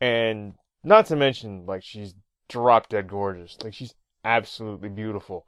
and 0.00 0.54
not 0.84 1.06
to 1.06 1.16
mention 1.16 1.66
like 1.66 1.82
she's 1.82 2.14
drop 2.48 2.88
dead 2.88 3.08
gorgeous. 3.08 3.56
Like 3.62 3.74
she's 3.74 3.94
absolutely 4.24 4.88
beautiful. 4.88 5.46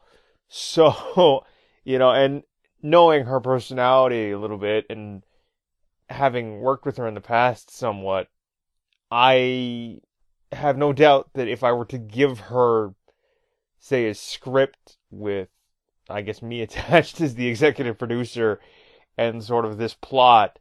So, 0.49 1.45
you 1.85 1.99
know, 1.99 2.11
and 2.11 2.43
knowing 2.83 3.27
her 3.27 3.41
personality 3.41 4.31
a 4.31 4.39
little 4.39 4.59
bit 4.59 4.87
and 4.91 5.23
having 6.09 6.61
worked 6.61 6.85
with 6.85 6.97
her 6.97 7.07
in 7.07 7.15
the 7.15 7.21
past 7.21 7.71
somewhat, 7.71 8.29
I 9.11 9.99
have 10.53 10.77
no 10.77 10.93
doubt 10.93 11.31
that 11.35 11.49
if 11.49 11.63
I 11.63 11.73
were 11.73 11.85
to 11.87 11.99
give 11.99 12.41
her 12.41 12.95
say 13.79 14.09
a 14.09 14.15
script 14.15 14.99
with 15.11 15.49
I 16.09 16.23
guess 16.23 16.43
me 16.43 16.61
attached 16.63 17.21
as 17.21 17.35
the 17.35 17.49
executive 17.49 17.99
producer 17.99 18.61
and 19.17 19.43
sort 19.43 19.65
of 19.65 19.79
this 19.79 19.95
plot, 19.95 20.59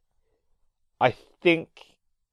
I 1.02 1.12
think, 1.42 1.70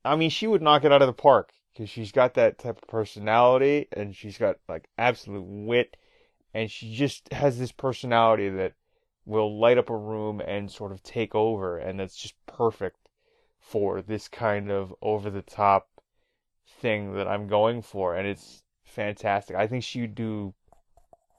I 0.05 0.17
mean, 0.17 0.31
she 0.31 0.47
would 0.47 0.63
knock 0.63 0.85
it 0.85 0.93
out 0.93 1.03
of 1.03 1.07
the 1.07 1.13
park 1.13 1.53
because 1.77 1.91
she's 1.91 2.13
got 2.13 2.35
that 2.35 2.59
type 2.59 2.79
of 2.81 2.89
personality 2.89 3.87
and 3.93 4.17
she's 4.17 4.39
got 4.39 4.57
like 4.69 4.89
absolute 4.97 5.45
wit 5.45 5.97
and 6.55 6.71
she 6.71 6.95
just 6.95 7.31
has 7.33 7.59
this 7.59 7.73
personality 7.73 8.49
that 8.49 8.73
will 9.27 9.59
light 9.61 9.77
up 9.77 9.91
a 9.91 9.97
room 9.97 10.41
and 10.41 10.71
sort 10.71 10.91
of 10.91 11.03
take 11.03 11.35
over 11.35 11.77
and 11.77 12.01
that's 12.01 12.17
just 12.17 12.35
perfect 12.47 13.11
for 13.61 14.01
this 14.01 14.27
kind 14.27 14.71
of 14.71 14.95
over 15.03 15.29
the 15.29 15.43
top 15.43 15.89
thing 16.81 17.13
that 17.13 17.29
I'm 17.29 17.47
going 17.47 17.83
for 17.83 18.15
and 18.15 18.27
it's 18.27 18.63
fantastic. 18.85 19.55
I 19.55 19.67
think 19.67 19.85
she 19.85 20.01
would 20.01 20.15
do 20.15 20.55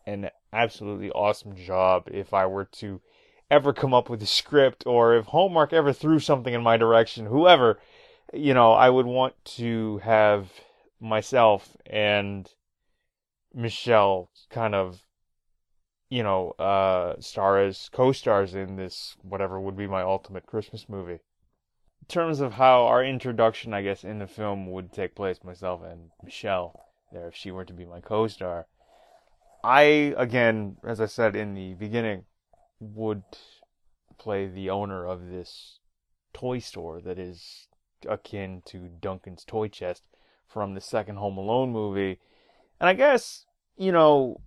an 0.05 0.29
absolutely 0.53 1.09
awesome 1.11 1.55
job 1.55 2.09
if 2.11 2.33
I 2.33 2.45
were 2.45 2.65
to 2.65 3.01
ever 3.49 3.73
come 3.73 3.93
up 3.93 4.09
with 4.09 4.21
a 4.21 4.27
script 4.27 4.83
or 4.85 5.15
if 5.15 5.25
Hallmark 5.25 5.73
ever 5.73 5.93
threw 5.93 6.19
something 6.19 6.53
in 6.53 6.61
my 6.61 6.77
direction, 6.77 7.25
whoever, 7.25 7.79
you 8.33 8.53
know, 8.53 8.73
I 8.73 8.89
would 8.89 9.05
want 9.05 9.33
to 9.57 9.99
have 9.99 10.49
myself 10.99 11.77
and 11.85 12.49
Michelle 13.53 14.29
kind 14.49 14.75
of, 14.75 15.01
you 16.09 16.23
know, 16.23 16.51
uh, 16.51 17.19
star 17.19 17.59
as 17.59 17.89
co-stars 17.91 18.55
in 18.55 18.75
this 18.75 19.15
whatever 19.21 19.59
would 19.59 19.77
be 19.77 19.87
my 19.87 20.01
ultimate 20.01 20.45
Christmas 20.45 20.87
movie. 20.87 21.19
In 22.01 22.07
terms 22.07 22.39
of 22.39 22.53
how 22.53 22.85
our 22.85 23.03
introduction, 23.03 23.73
I 23.73 23.81
guess, 23.81 24.03
in 24.03 24.19
the 24.19 24.27
film 24.27 24.71
would 24.71 24.93
take 24.93 25.15
place, 25.15 25.43
myself 25.43 25.81
and 25.83 26.11
Michelle 26.23 26.85
there, 27.11 27.27
if 27.27 27.35
she 27.35 27.51
were 27.51 27.65
to 27.65 27.73
be 27.73 27.85
my 27.85 27.99
co-star 27.99 28.67
I, 29.63 30.13
again, 30.17 30.77
as 30.85 31.01
I 31.01 31.07
said 31.07 31.35
in 31.35 31.53
the 31.53 31.73
beginning, 31.73 32.25
would 32.79 33.23
play 34.17 34.47
the 34.47 34.69
owner 34.69 35.05
of 35.05 35.27
this 35.29 35.79
toy 36.33 36.59
store 36.59 37.01
that 37.01 37.19
is 37.19 37.66
akin 38.07 38.61
to 38.65 38.89
Duncan's 39.01 39.43
Toy 39.43 39.67
Chest 39.67 40.03
from 40.47 40.73
the 40.73 40.81
second 40.81 41.17
Home 41.17 41.37
Alone 41.37 41.71
movie. 41.71 42.19
And 42.79 42.89
I 42.89 42.93
guess, 42.93 43.45
you 43.77 43.91
know, 43.91 44.41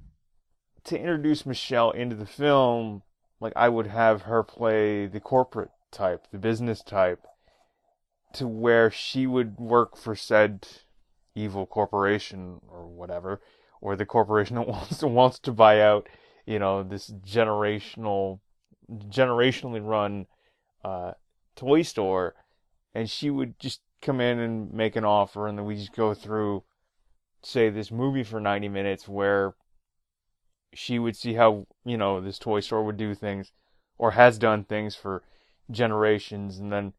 to 0.84 0.98
introduce 0.98 1.44
Michelle 1.44 1.90
into 1.90 2.16
the 2.16 2.26
film, 2.26 3.02
like 3.40 3.52
I 3.56 3.68
would 3.68 3.86
have 3.86 4.22
her 4.22 4.42
play 4.42 5.06
the 5.06 5.20
corporate 5.20 5.70
type, 5.90 6.26
the 6.30 6.38
business 6.38 6.82
type, 6.82 7.26
to 8.34 8.46
where 8.46 8.90
she 8.90 9.26
would 9.26 9.58
work 9.58 9.96
for 9.96 10.14
said 10.14 10.66
evil 11.34 11.66
corporation 11.66 12.60
or 12.68 12.86
whatever 12.86 13.40
or 13.80 13.96
the 13.96 14.06
corporation 14.06 14.56
that 14.56 14.68
wants 14.68 14.98
to, 14.98 15.06
wants 15.06 15.38
to 15.40 15.52
buy 15.52 15.80
out, 15.80 16.08
you 16.46 16.58
know, 16.58 16.82
this 16.82 17.10
generational, 17.26 18.40
generationally 19.08 19.80
run 19.82 20.26
uh, 20.84 21.12
toy 21.56 21.82
store, 21.82 22.34
and 22.94 23.08
she 23.08 23.30
would 23.30 23.58
just 23.58 23.80
come 24.02 24.20
in 24.20 24.38
and 24.38 24.72
make 24.72 24.96
an 24.96 25.04
offer, 25.04 25.46
and 25.46 25.58
then 25.58 25.66
we 25.66 25.76
just 25.76 25.94
go 25.94 26.14
through, 26.14 26.64
say, 27.42 27.70
this 27.70 27.90
movie 27.90 28.24
for 28.24 28.40
90 28.40 28.68
minutes 28.68 29.08
where 29.08 29.54
she 30.72 30.98
would 30.98 31.16
see 31.16 31.34
how, 31.34 31.66
you 31.84 31.96
know, 31.96 32.20
this 32.20 32.38
toy 32.38 32.60
store 32.60 32.84
would 32.84 32.96
do 32.96 33.14
things, 33.14 33.52
or 33.98 34.12
has 34.12 34.38
done 34.38 34.64
things 34.64 34.94
for 34.94 35.22
generations, 35.70 36.58
and 36.58 36.72
then 36.72 36.92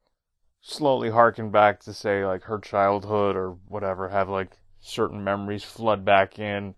slowly 0.62 1.10
harken 1.10 1.50
back 1.50 1.79
to, 1.79 1.93
say, 1.93 2.25
like 2.25 2.43
her 2.43 2.60
childhood 2.60 3.36
or 3.36 3.57
whatever, 3.67 4.10
have 4.10 4.29
like 4.29 4.57
certain 4.79 5.24
memories 5.24 5.63
flood 5.63 6.05
back 6.05 6.38
in. 6.38 6.75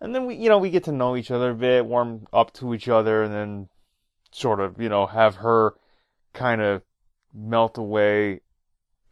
And 0.00 0.14
then 0.14 0.26
we, 0.26 0.36
you 0.36 0.48
know, 0.48 0.58
we 0.58 0.70
get 0.70 0.84
to 0.84 0.92
know 0.92 1.16
each 1.16 1.30
other 1.30 1.50
a 1.50 1.54
bit, 1.54 1.84
warm 1.84 2.26
up 2.32 2.52
to 2.54 2.74
each 2.74 2.88
other, 2.88 3.22
and 3.22 3.34
then 3.34 3.68
sort 4.30 4.60
of, 4.60 4.80
you 4.80 4.88
know, 4.88 5.06
have 5.06 5.36
her 5.36 5.74
kind 6.32 6.60
of 6.60 6.82
melt 7.34 7.78
away 7.78 8.40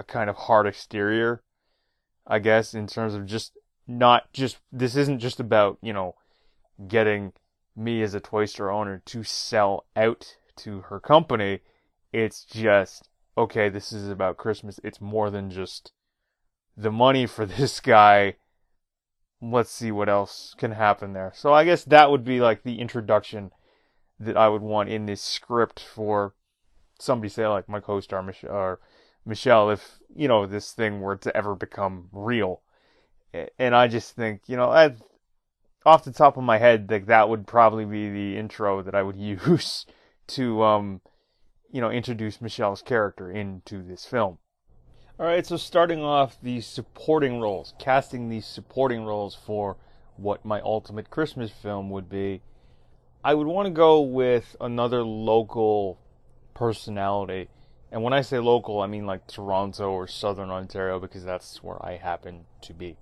a 0.00 0.04
kind 0.04 0.30
of 0.30 0.36
hard 0.36 0.66
exterior, 0.66 1.42
I 2.26 2.38
guess, 2.38 2.74
in 2.74 2.86
terms 2.86 3.14
of 3.14 3.26
just 3.26 3.56
not 3.86 4.32
just, 4.32 4.58
this 4.72 4.96
isn't 4.96 5.20
just 5.20 5.40
about, 5.40 5.78
you 5.82 5.92
know, 5.92 6.14
getting 6.86 7.32
me 7.74 8.02
as 8.02 8.14
a 8.14 8.20
toy 8.20 8.44
store 8.44 8.70
owner 8.70 9.02
to 9.06 9.22
sell 9.24 9.86
out 9.96 10.36
to 10.56 10.80
her 10.82 11.00
company. 11.00 11.60
It's 12.12 12.44
just, 12.44 13.08
okay, 13.36 13.68
this 13.68 13.92
is 13.92 14.08
about 14.08 14.36
Christmas. 14.36 14.80
It's 14.82 15.00
more 15.00 15.30
than 15.30 15.50
just 15.50 15.92
the 16.76 16.90
money 16.90 17.26
for 17.26 17.46
this 17.46 17.80
guy. 17.80 18.36
Let's 19.40 19.70
see 19.70 19.92
what 19.92 20.08
else 20.08 20.54
can 20.58 20.72
happen 20.72 21.12
there. 21.12 21.32
So 21.34 21.52
I 21.52 21.64
guess 21.64 21.84
that 21.84 22.10
would 22.10 22.24
be 22.24 22.40
like 22.40 22.62
the 22.62 22.80
introduction 22.80 23.52
that 24.18 24.36
I 24.36 24.48
would 24.48 24.62
want 24.62 24.88
in 24.88 25.06
this 25.06 25.22
script 25.22 25.78
for 25.78 26.34
somebody 26.98 27.28
say 27.28 27.46
like 27.46 27.68
my 27.68 27.80
co-star 27.80 28.22
Mich- 28.22 28.44
or 28.44 28.80
Michelle 29.24 29.70
if 29.70 29.98
you 30.14 30.28
know 30.28 30.46
this 30.46 30.72
thing 30.72 31.00
were 31.00 31.16
to 31.16 31.36
ever 31.36 31.54
become 31.54 32.08
real. 32.12 32.62
And 33.58 33.74
I 33.74 33.88
just 33.88 34.16
think, 34.16 34.42
you 34.46 34.56
know, 34.56 34.70
I, 34.70 34.96
off 35.84 36.04
the 36.04 36.12
top 36.12 36.36
of 36.38 36.44
my 36.44 36.58
head, 36.58 36.90
like 36.90 37.06
that 37.06 37.28
would 37.28 37.46
probably 37.46 37.84
be 37.84 38.08
the 38.08 38.38
intro 38.38 38.82
that 38.82 38.94
I 38.94 39.02
would 39.02 39.16
use 39.34 39.86
to 40.28 40.62
um 40.62 41.00
you 41.70 41.80
know 41.80 41.90
introduce 41.90 42.40
Michelle's 42.40 42.82
character 42.82 43.30
into 43.30 43.82
this 43.82 44.04
film. 44.04 44.38
All 45.20 45.26
right, 45.26 45.44
so 45.44 45.56
starting 45.56 46.00
off 46.00 46.40
the 46.40 46.60
supporting 46.60 47.40
roles, 47.40 47.74
casting 47.78 48.28
these 48.28 48.46
supporting 48.46 49.04
roles 49.04 49.34
for 49.34 49.76
what 50.16 50.44
my 50.44 50.60
ultimate 50.60 51.10
Christmas 51.10 51.50
film 51.50 51.90
would 51.90 52.08
be, 52.08 52.40
I 53.24 53.34
would 53.34 53.48
want 53.48 53.66
to 53.66 53.70
go 53.70 54.00
with 54.00 54.54
another 54.60 55.02
local 55.02 55.98
personality. 56.58 57.48
And 57.90 58.02
when 58.02 58.12
I 58.12 58.20
say 58.20 58.38
local, 58.38 58.80
I 58.80 58.86
mean 58.86 59.06
like 59.06 59.26
Toronto 59.26 59.90
or 59.90 60.06
Southern 60.06 60.50
Ontario 60.50 60.98
because 60.98 61.24
that's 61.24 61.62
where 61.62 61.84
I 61.84 61.96
happen 61.96 62.44
to 62.62 62.74
be, 62.74 62.96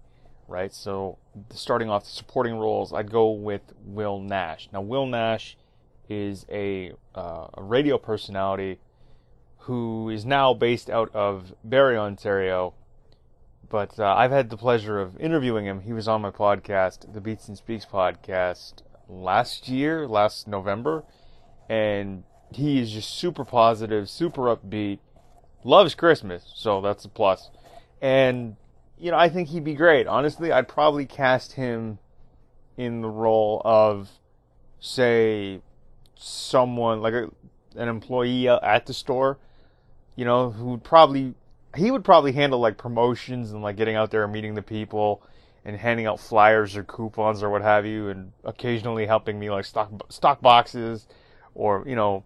right? 0.47 0.73
So 0.73 1.19
starting 1.51 1.89
off 1.89 2.05
the 2.05 2.11
supporting 2.11 2.57
roles, 2.57 2.93
I'd 2.93 3.11
go 3.11 3.31
with 3.31 3.63
Will 3.85 4.21
Nash. 4.21 4.69
Now, 4.73 4.83
Will 4.83 5.07
Nash 5.07 5.57
is 6.09 6.47
a, 6.51 6.93
uh, 7.15 7.47
a 7.55 7.63
radio 7.63 7.99
personality 7.99 8.79
who 9.61 10.11
is 10.11 10.25
now 10.25 10.55
based 10.55 10.89
out 10.89 11.13
of 11.15 11.55
Barrie, 11.65 11.97
Ontario. 11.97 12.75
But 13.69 13.99
uh, 13.99 14.15
I've 14.17 14.31
had 14.31 14.51
the 14.51 14.57
pleasure 14.57 15.01
of 15.01 15.19
interviewing 15.19 15.65
him. 15.65 15.81
He 15.81 15.93
was 15.93 16.07
on 16.07 16.23
my 16.23 16.31
podcast, 16.31 17.13
the 17.13 17.21
Beats 17.21 17.49
and 17.49 17.57
Speaks 17.57 17.85
podcast, 17.85 18.75
last 19.09 19.69
year, 19.69 20.07
last 20.07 20.47
November. 20.47 21.03
And 21.69 22.23
he 22.53 22.81
is 22.81 22.91
just 22.91 23.11
super 23.11 23.45
positive, 23.45 24.09
super 24.09 24.43
upbeat, 24.43 24.99
loves 25.65 25.95
Christmas, 25.95 26.53
so 26.55 26.81
that's 26.81 27.05
a 27.05 27.09
plus. 27.09 27.51
And, 28.01 28.57
you 28.99 29.11
know, 29.11 29.19
I 29.19 29.29
think 29.29 29.49
he'd 29.49 29.65
be 29.65 29.75
great. 29.75 30.07
Honestly, 30.07 30.53
I'd 30.53 30.69
probably 30.69 31.07
cast 31.07 31.53
him 31.53 31.99
in 32.77 33.01
the 33.01 33.09
role 33.09 33.63
of, 33.65 34.09
say, 34.81 35.61
someone, 36.15 37.01
like 37.01 37.15
a, 37.15 37.31
an 37.77 37.89
employee 37.89 38.49
uh, 38.49 38.61
at 38.63 38.87
the 38.87 38.95
store 38.95 39.39
you 40.17 40.25
know, 40.25 40.51
who 40.51 40.71
would 40.71 40.83
probably 40.83 41.35
he 41.77 41.91
would 41.91 42.03
probably 42.03 42.33
handle 42.33 42.59
like 42.59 42.79
promotions 42.79 43.53
and 43.53 43.63
like 43.63 43.77
getting 43.77 43.97
out 43.97 44.11
there 44.11 44.25
and 44.25 44.33
meeting 44.33 44.55
the 44.55 44.63
people 44.63 45.23
and 45.65 45.77
handing 45.77 46.07
out 46.07 46.19
flyers 46.19 46.75
or 46.75 46.83
coupons 46.83 47.43
or 47.43 47.51
what 47.51 47.63
have 47.63 47.85
you, 47.85 48.09
and 48.09 48.33
occasionally 48.45 49.07
helping 49.07 49.39
me 49.39 49.51
like 49.51 49.67
stock 49.67 49.91
stock 50.09 50.41
boxes 50.41 51.07
or 51.55 51.85
you 51.87 51.95
know 51.95 52.25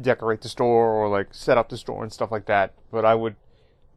decorate 0.00 0.40
the 0.40 0.48
store 0.48 0.92
or 0.92 1.08
like 1.08 1.28
set 1.32 1.58
up 1.58 1.68
the 1.68 1.76
store 1.76 2.02
and 2.02 2.12
stuff 2.12 2.30
like 2.30 2.46
that. 2.46 2.74
But 2.90 3.04
I 3.04 3.14
would 3.14 3.36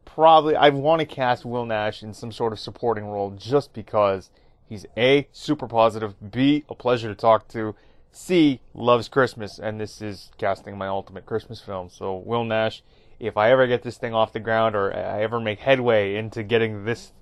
probably 0.05 0.55
I 0.55 0.69
want 0.69 1.00
to 1.00 1.05
cast 1.05 1.45
Will 1.45 1.65
Nash 1.65 2.03
in 2.03 2.13
some 2.13 2.31
sort 2.31 2.53
of 2.53 2.60
supporting 2.60 3.05
role 3.05 3.31
just 3.31 3.74
because 3.74 4.29
he's 4.67 4.86
a 4.98 5.27
super 5.31 5.67
positive, 5.67 6.31
b 6.31 6.63
a 6.69 6.75
pleasure 6.75 7.10
to 7.10 7.15
talk 7.15 7.48
to, 7.50 7.75
c 8.12 8.62
loves 8.74 9.07
Christmas, 9.07 9.60
and 9.60 9.79
this 9.79 10.01
is 10.01 10.31
casting 10.38 10.77
my 10.77 10.88
ultimate 10.88 11.25
Christmas 11.25 11.62
film. 11.62 11.89
So 11.89 12.15
Will 12.15 12.43
Nash 12.43 12.83
if 13.19 13.38
I 13.38 13.51
ever 13.51 13.67
get 13.67 13.83
this 13.83 13.98
thing 13.98 14.15
off 14.15 14.33
the 14.33 14.39
ground 14.39 14.75
or 14.75 14.91
I 14.95 15.21
ever 15.21 15.39
make 15.39 15.60
headway 15.60 16.15
into 16.15 16.41
getting 16.41 16.86
this 16.86 17.13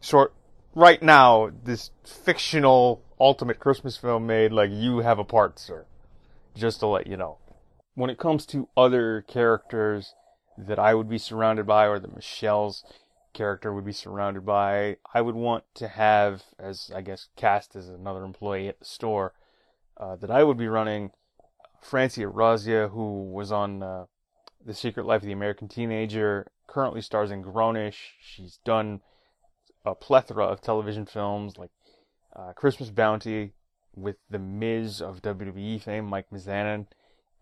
sort 0.00 0.34
right 0.74 1.02
now 1.02 1.50
this 1.64 1.90
fictional 2.04 3.02
ultimate 3.18 3.58
Christmas 3.58 3.96
film 3.96 4.26
made, 4.26 4.52
like 4.52 4.70
you 4.70 4.98
have 4.98 5.18
a 5.18 5.24
part, 5.24 5.58
sir. 5.58 5.86
Just 6.54 6.80
to 6.80 6.86
let 6.86 7.06
you 7.06 7.16
know. 7.16 7.38
When 7.94 8.10
it 8.10 8.18
comes 8.18 8.44
to 8.46 8.68
other 8.76 9.22
characters 9.22 10.14
that 10.58 10.78
I 10.78 10.94
would 10.94 11.08
be 11.08 11.18
surrounded 11.18 11.66
by, 11.66 11.86
or 11.86 11.98
that 11.98 12.14
Michelle's 12.14 12.84
character 13.32 13.72
would 13.72 13.84
be 13.84 13.92
surrounded 13.92 14.44
by, 14.46 14.96
I 15.12 15.20
would 15.20 15.34
want 15.34 15.64
to 15.74 15.88
have, 15.88 16.44
as 16.58 16.90
I 16.94 17.02
guess 17.02 17.28
cast 17.36 17.76
as 17.76 17.88
another 17.88 18.24
employee 18.24 18.68
at 18.68 18.78
the 18.78 18.84
store, 18.84 19.34
uh, 19.96 20.16
that 20.16 20.30
I 20.30 20.42
would 20.42 20.56
be 20.56 20.68
running 20.68 21.10
Francia 21.80 22.28
Raisa, 22.28 22.88
who 22.88 23.30
was 23.30 23.52
on 23.52 23.82
uh, 23.82 24.06
The 24.64 24.74
Secret 24.74 25.06
Life 25.06 25.22
of 25.22 25.26
the 25.26 25.32
American 25.32 25.68
Teenager, 25.68 26.50
currently 26.66 27.02
stars 27.02 27.30
in 27.30 27.42
Grownish. 27.42 28.14
She's 28.20 28.58
done 28.64 29.00
a 29.84 29.94
plethora 29.94 30.46
of 30.46 30.60
television 30.60 31.04
films 31.04 31.58
like 31.58 31.70
uh, 32.34 32.52
Christmas 32.54 32.90
Bounty 32.90 33.52
with 33.94 34.16
the 34.30 34.38
Miz 34.38 35.00
of 35.00 35.22
WWE 35.22 35.80
fame, 35.80 36.06
Mike 36.06 36.30
Mizanin, 36.32 36.86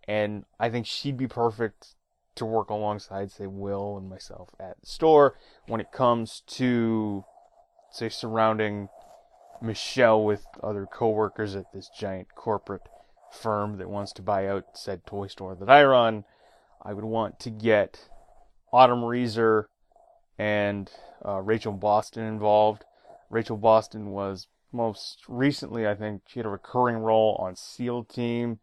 and 0.09 0.45
I 0.59 0.71
think 0.71 0.87
she'd 0.87 1.17
be 1.17 1.29
perfect 1.29 1.95
to 2.35 2.45
work 2.45 2.71
alongside, 2.71 3.31
say, 3.31 3.47
Will 3.47 3.97
and 3.97 4.09
myself 4.09 4.51
at 4.59 4.81
the 4.81 4.87
store 4.87 5.37
when 5.67 5.81
it 5.81 5.93
comes 5.93 6.43
to, 6.49 7.25
say, 7.91 8.09
surrounding 8.09 8.89
Michelle 9.61 10.25
with 10.25 10.47
other 10.63 10.87
coworkers 10.87 11.55
at 11.55 11.73
this 11.73 11.89
giant 11.89 12.35
corporate 12.35 12.83
firm 13.31 13.79
that 13.79 13.89
wants 13.89 14.13
to 14.13 14.23
buy 14.23 14.47
out 14.47 14.65
said 14.75 15.07
toy 15.07 15.27
store 15.27 15.55
that 15.55 15.71
I 15.71 15.85
run. 15.85 16.25
I 16.83 16.93
would 16.93 17.05
want 17.05 17.39
to 17.41 17.51
get 17.51 18.09
Autumn 18.73 19.05
Reeser 19.05 19.69
and 20.39 20.91
uh, 21.25 21.41
Rachel 21.41 21.73
Boston 21.73 22.25
involved. 22.25 22.85
Rachel 23.31 23.57
Boston 23.57 24.11
was 24.11 24.49
most 24.73 25.21
recently, 25.29 25.87
I 25.87 25.95
think, 25.95 26.23
she 26.27 26.39
had 26.39 26.47
a 26.47 26.51
recurring 26.51 26.97
role 26.97 27.37
on 27.39 27.57
SEAL 27.57 28.05
Team, 28.05 28.59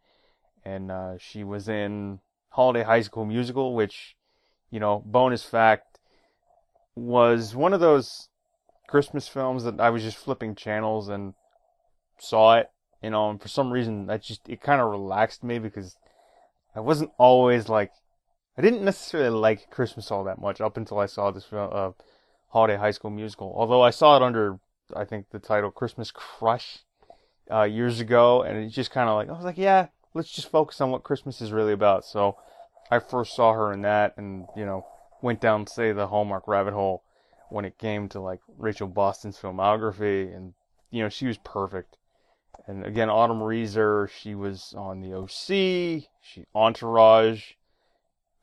and 0.64 0.90
uh, 0.90 1.18
she 1.18 1.44
was 1.44 1.68
in 1.68 2.20
Holiday 2.50 2.82
High 2.82 3.02
School 3.02 3.24
Musical, 3.24 3.74
which, 3.74 4.16
you 4.70 4.80
know, 4.80 5.02
bonus 5.06 5.44
fact, 5.44 5.98
was 6.94 7.54
one 7.54 7.72
of 7.72 7.80
those 7.80 8.28
Christmas 8.88 9.28
films 9.28 9.64
that 9.64 9.80
I 9.80 9.90
was 9.90 10.02
just 10.02 10.16
flipping 10.16 10.54
channels 10.54 11.08
and 11.08 11.34
saw 12.18 12.56
it, 12.56 12.70
you 13.02 13.10
know, 13.10 13.30
and 13.30 13.40
for 13.40 13.48
some 13.48 13.70
reason 13.70 14.06
that 14.06 14.22
just 14.22 14.48
it 14.48 14.60
kind 14.60 14.80
of 14.80 14.90
relaxed 14.90 15.44
me 15.44 15.58
because 15.58 15.96
I 16.74 16.80
wasn't 16.80 17.12
always 17.18 17.68
like 17.68 17.92
I 18.58 18.62
didn't 18.62 18.84
necessarily 18.84 19.30
like 19.30 19.70
Christmas 19.70 20.10
all 20.10 20.24
that 20.24 20.40
much 20.40 20.60
up 20.60 20.76
until 20.76 20.98
I 20.98 21.06
saw 21.06 21.30
this 21.30 21.44
film, 21.44 21.70
uh, 21.72 21.92
Holiday 22.48 22.76
High 22.76 22.90
School 22.90 23.10
Musical. 23.10 23.54
Although 23.56 23.82
I 23.82 23.90
saw 23.90 24.16
it 24.16 24.22
under 24.22 24.58
I 24.94 25.04
think 25.04 25.26
the 25.30 25.38
title 25.38 25.70
Christmas 25.70 26.10
Crush 26.10 26.78
uh, 27.50 27.62
years 27.62 28.00
ago, 28.00 28.42
and 28.42 28.58
it 28.58 28.70
just 28.70 28.90
kind 28.90 29.08
of 29.08 29.14
like 29.14 29.28
I 29.28 29.32
was 29.32 29.44
like, 29.44 29.58
yeah, 29.58 29.86
let's 30.14 30.30
just 30.30 30.50
focus 30.50 30.80
on 30.80 30.90
what 30.90 31.04
Christmas 31.04 31.40
is 31.40 31.52
really 31.52 31.72
about. 31.72 32.04
So 32.04 32.36
I 32.90 32.98
first 32.98 33.34
saw 33.34 33.52
her 33.52 33.72
in 33.72 33.82
that, 33.82 34.14
and 34.16 34.46
you 34.56 34.64
know, 34.64 34.86
went 35.22 35.40
down 35.40 35.66
say 35.66 35.92
the 35.92 36.08
Hallmark 36.08 36.48
rabbit 36.48 36.74
hole 36.74 37.02
when 37.50 37.64
it 37.64 37.78
came 37.78 38.08
to 38.08 38.20
like 38.20 38.40
Rachel 38.58 38.88
Boston's 38.88 39.38
filmography, 39.38 40.34
and 40.34 40.54
you 40.90 41.02
know, 41.02 41.08
she 41.08 41.26
was 41.26 41.38
perfect. 41.38 41.96
And 42.66 42.84
again, 42.84 43.08
Autumn 43.08 43.42
Reeser, 43.42 44.08
she 44.08 44.34
was 44.34 44.74
on 44.76 45.00
the 45.00 45.14
OC, 45.14 46.08
she 46.20 46.46
Entourage, 46.54 47.52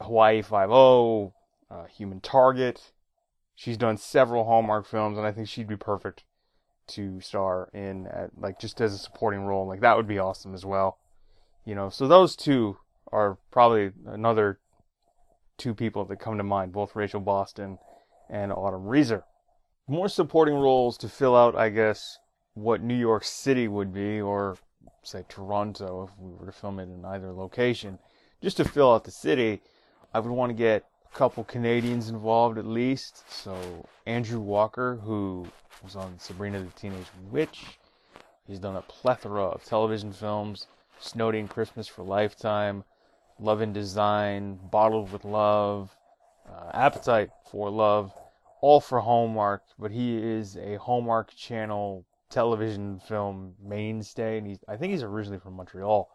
Hawaii 0.02 0.42
Five 0.42 0.72
O, 0.72 1.34
uh, 1.70 1.86
Human 1.86 2.22
Target. 2.22 2.92
She's 3.56 3.78
done 3.78 3.98
several 3.98 4.46
Hallmark 4.46 4.86
films, 4.86 5.18
and 5.18 5.26
I 5.26 5.32
think 5.32 5.48
she'd 5.48 5.68
be 5.68 5.78
perfect 5.78 6.24
to 6.88 7.20
star 7.20 7.70
in, 7.74 8.08
at, 8.08 8.30
like 8.38 8.60
just 8.60 8.80
as 8.80 8.94
a 8.94 8.98
supporting 8.98 9.42
role. 9.42 9.68
Like 9.68 9.82
that 9.82 9.98
would 9.98 10.08
be 10.08 10.20
awesome 10.20 10.54
as 10.54 10.65
well. 10.65 11.00
You 11.67 11.75
know, 11.75 11.89
so 11.89 12.08
those 12.08 12.38
two 12.38 12.77
are 13.12 13.38
probably 13.51 13.91
another 14.06 14.58
two 15.58 15.73
people 15.73 16.06
that 16.06 16.17
come 16.17 16.38
to 16.38 16.43
mind, 16.43 16.71
both 16.71 16.95
Rachel 16.95 17.19
Boston 17.19 17.77
and 18.30 18.53
Autumn 18.53 18.86
Reeser. 18.86 19.25
More 19.86 20.08
supporting 20.08 20.56
roles 20.56 20.97
to 20.99 21.10
fill 21.10 21.36
out, 21.36 21.58
I 21.58 21.67
guess, 21.67 22.19
what 22.53 22.82
New 22.82 22.95
York 22.95 23.25
City 23.25 23.67
would 23.67 23.93
be, 23.93 24.21
or 24.21 24.58
say 25.03 25.25
Toronto 25.27 26.08
if 26.08 26.17
we 26.17 26.32
were 26.32 26.45
to 26.45 26.53
film 26.53 26.80
it 26.80 26.84
in 26.84 27.03
either 27.03 27.34
location. 27.34 27.99
Just 28.41 28.56
to 28.58 28.63
fill 28.63 28.93
out 28.93 29.03
the 29.03 29.12
city, 29.12 29.62
I 30.13 30.21
would 30.21 30.32
want 30.32 30.51
to 30.51 30.53
get 30.53 30.86
a 31.12 31.17
couple 31.17 31.43
Canadians 31.43 32.08
involved 32.08 32.58
at 32.58 32.65
least. 32.65 33.30
So 33.30 33.86
Andrew 34.06 34.39
Walker, 34.39 35.01
who 35.03 35.45
was 35.84 35.97
on 35.97 36.17
Sabrina 36.17 36.62
the 36.62 36.71
Teenage 36.80 37.08
Witch. 37.30 37.77
He's 38.45 38.60
done 38.60 38.77
a 38.77 38.82
plethora 38.84 39.43
of 39.43 39.65
television 39.65 40.13
films, 40.13 40.67
Snowed 41.00 41.50
Christmas 41.50 41.88
for 41.88 42.04
Lifetime, 42.04 42.84
Love 43.40 43.62
and 43.62 43.74
Design, 43.74 44.60
Bottled 44.72 45.12
with 45.12 45.26
Love, 45.26 45.96
uh, 46.50 46.72
Appetite 46.74 47.30
for 47.52 47.70
Love, 47.70 48.14
all 48.62 48.80
for 48.80 49.00
Hallmark, 49.00 49.64
but 49.78 49.92
he 49.92 50.18
is 50.18 50.58
a 50.58 50.78
Hallmark 50.78 51.36
Channel 51.36 52.06
television 52.30 53.00
film 53.00 53.54
mainstay, 53.64 54.38
and 54.38 54.48
he's, 54.48 54.60
I 54.68 54.76
think 54.76 54.92
he's 54.92 55.04
originally 55.04 55.40
from 55.40 55.54
Montreal. 55.56 56.10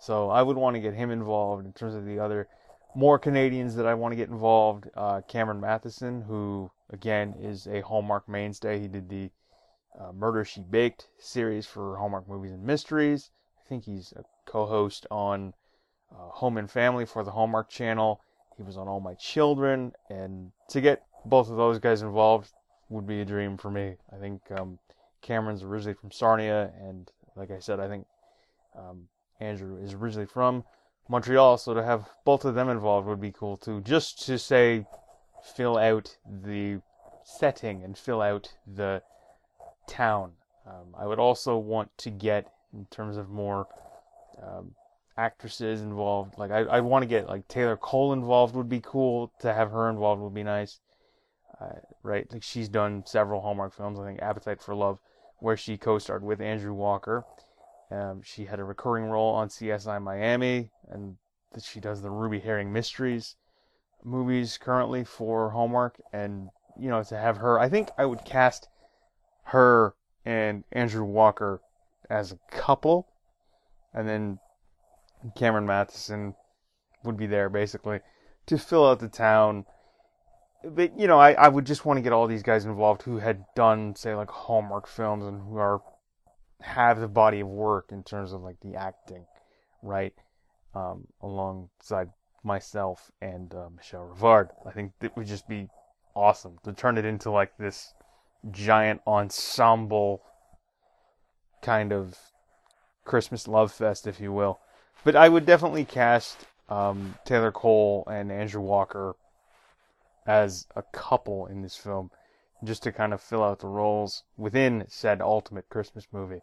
So 0.00 0.30
I 0.30 0.42
would 0.42 0.56
want 0.56 0.74
to 0.76 0.80
get 0.80 0.94
him 0.94 1.10
involved 1.10 1.66
in 1.66 1.72
terms 1.72 1.94
of 1.94 2.06
the 2.06 2.18
other 2.18 2.48
more 2.94 3.18
Canadians 3.18 3.74
that 3.76 3.86
I 3.86 3.94
want 3.94 4.12
to 4.12 4.16
get 4.16 4.28
involved. 4.28 4.88
Uh, 4.96 5.20
Cameron 5.28 5.60
Mathison, 5.60 6.26
who 6.26 6.70
again 6.90 7.34
is 7.40 7.66
a 7.66 7.82
Hallmark 7.82 8.28
mainstay. 8.28 8.78
He 8.78 8.88
did 8.88 9.08
the 9.08 9.30
uh, 9.98 10.12
Murder 10.12 10.44
She 10.44 10.60
Baked 10.60 11.08
series 11.18 11.66
for 11.66 11.96
Hallmark 11.96 12.28
Movies 12.28 12.52
and 12.52 12.64
Mysteries. 12.64 13.30
Think 13.70 13.84
he's 13.84 14.12
a 14.16 14.24
co-host 14.46 15.06
on 15.12 15.54
uh, 16.10 16.28
Home 16.30 16.58
and 16.58 16.68
Family 16.68 17.06
for 17.06 17.22
the 17.22 17.30
Hallmark 17.30 17.70
Channel. 17.70 18.20
He 18.56 18.64
was 18.64 18.76
on 18.76 18.88
All 18.88 18.98
My 18.98 19.14
Children, 19.14 19.92
and 20.08 20.50
to 20.70 20.80
get 20.80 21.04
both 21.24 21.48
of 21.48 21.56
those 21.56 21.78
guys 21.78 22.02
involved 22.02 22.50
would 22.88 23.06
be 23.06 23.20
a 23.20 23.24
dream 23.24 23.56
for 23.56 23.70
me. 23.70 23.94
I 24.12 24.18
think 24.18 24.42
um, 24.50 24.80
Cameron's 25.22 25.62
originally 25.62 25.94
from 25.94 26.10
Sarnia, 26.10 26.72
and 26.80 27.12
like 27.36 27.52
I 27.52 27.60
said, 27.60 27.78
I 27.78 27.86
think 27.86 28.06
um, 28.76 29.06
Andrew 29.38 29.76
is 29.80 29.94
originally 29.94 30.26
from 30.26 30.64
Montreal, 31.08 31.56
so 31.56 31.72
to 31.72 31.84
have 31.84 32.08
both 32.24 32.44
of 32.44 32.56
them 32.56 32.68
involved 32.68 33.06
would 33.06 33.20
be 33.20 33.30
cool 33.30 33.56
too. 33.56 33.82
Just 33.82 34.26
to 34.26 34.36
say, 34.36 34.84
fill 35.54 35.78
out 35.78 36.16
the 36.28 36.80
setting 37.22 37.84
and 37.84 37.96
fill 37.96 38.20
out 38.20 38.52
the 38.66 39.00
town. 39.86 40.32
Um, 40.66 40.96
I 40.98 41.06
would 41.06 41.20
also 41.20 41.56
want 41.56 41.96
to 41.98 42.10
get, 42.10 42.52
in 42.72 42.86
terms 42.86 43.16
of 43.16 43.28
more 43.28 43.66
um, 44.42 44.72
actresses 45.16 45.82
involved, 45.82 46.38
like 46.38 46.50
I, 46.50 46.60
I 46.60 46.80
want 46.80 47.02
to 47.02 47.06
get 47.06 47.28
like 47.28 47.46
Taylor 47.48 47.76
Cole 47.76 48.12
involved 48.12 48.54
would 48.54 48.68
be 48.68 48.80
cool. 48.80 49.32
To 49.40 49.52
have 49.52 49.70
her 49.70 49.88
involved 49.88 50.22
would 50.22 50.34
be 50.34 50.42
nice. 50.42 50.80
Uh, 51.60 51.78
right, 52.02 52.30
like 52.32 52.42
she's 52.42 52.68
done 52.68 53.04
several 53.06 53.42
Hallmark 53.42 53.74
films. 53.74 53.98
I 53.98 54.06
think 54.06 54.22
Appetite 54.22 54.62
for 54.62 54.74
Love, 54.74 54.98
where 55.38 55.56
she 55.56 55.76
co-starred 55.76 56.22
with 56.22 56.40
Andrew 56.40 56.72
Walker. 56.72 57.24
Um, 57.90 58.22
she 58.22 58.44
had 58.44 58.60
a 58.60 58.64
recurring 58.64 59.04
role 59.04 59.34
on 59.34 59.48
CSI 59.48 60.00
Miami, 60.00 60.70
and 60.88 61.16
that 61.52 61.64
she 61.64 61.80
does 61.80 62.00
the 62.00 62.10
Ruby 62.10 62.40
Herring 62.40 62.72
Mysteries 62.72 63.36
movies 64.04 64.56
currently 64.58 65.04
for 65.04 65.50
Hallmark. 65.50 66.00
And 66.12 66.48
you 66.78 66.88
know, 66.88 67.02
to 67.02 67.16
have 67.16 67.36
her, 67.38 67.58
I 67.58 67.68
think 67.68 67.90
I 67.98 68.06
would 68.06 68.24
cast 68.24 68.68
her 69.44 69.94
and 70.24 70.64
Andrew 70.72 71.04
Walker 71.04 71.60
as 72.10 72.32
a 72.32 72.38
couple, 72.50 73.08
and 73.94 74.08
then 74.08 74.38
Cameron 75.36 75.66
Mathison 75.66 76.34
would 77.04 77.16
be 77.16 77.26
there 77.26 77.48
basically 77.48 78.00
to 78.46 78.58
fill 78.58 78.86
out 78.88 79.00
the 79.00 79.08
town. 79.08 79.64
But 80.64 80.98
you 80.98 81.06
know, 81.06 81.18
I, 81.18 81.32
I 81.32 81.48
would 81.48 81.64
just 81.64 81.86
want 81.86 81.96
to 81.96 82.02
get 82.02 82.12
all 82.12 82.26
these 82.26 82.42
guys 82.42 82.66
involved 82.66 83.02
who 83.02 83.18
had 83.18 83.44
done, 83.54 83.94
say, 83.96 84.14
like 84.14 84.30
Hallmark 84.30 84.86
films 84.86 85.24
and 85.24 85.40
who 85.40 85.56
are 85.56 85.80
have 86.60 87.00
the 87.00 87.08
body 87.08 87.40
of 87.40 87.48
work 87.48 87.86
in 87.90 88.02
terms 88.02 88.32
of 88.32 88.42
like 88.42 88.60
the 88.60 88.74
acting, 88.74 89.24
right? 89.82 90.12
Um, 90.74 91.06
alongside 91.22 92.10
myself 92.44 93.10
and 93.20 93.54
uh, 93.54 93.68
Michelle 93.74 94.14
Rivard. 94.14 94.48
I 94.66 94.72
think 94.72 94.92
it 95.00 95.16
would 95.16 95.26
just 95.26 95.48
be 95.48 95.68
awesome 96.14 96.58
to 96.64 96.72
turn 96.72 96.98
it 96.98 97.04
into 97.04 97.30
like 97.30 97.56
this 97.56 97.94
giant 98.50 99.00
ensemble 99.06 100.22
kind 101.62 101.92
of 101.92 102.18
Christmas 103.04 103.48
love 103.48 103.72
fest, 103.72 104.06
if 104.06 104.20
you 104.20 104.32
will. 104.32 104.60
But 105.04 105.16
I 105.16 105.28
would 105.28 105.46
definitely 105.46 105.84
cast 105.84 106.46
um, 106.68 107.16
Taylor 107.24 107.52
Cole 107.52 108.04
and 108.10 108.30
Andrew 108.30 108.60
Walker 108.60 109.16
as 110.26 110.66
a 110.76 110.82
couple 110.92 111.46
in 111.46 111.62
this 111.62 111.76
film, 111.76 112.10
just 112.62 112.82
to 112.82 112.92
kind 112.92 113.12
of 113.12 113.20
fill 113.20 113.42
out 113.42 113.60
the 113.60 113.66
roles 113.66 114.24
within 114.36 114.84
said 114.88 115.20
ultimate 115.20 115.68
Christmas 115.68 116.06
movie. 116.12 116.40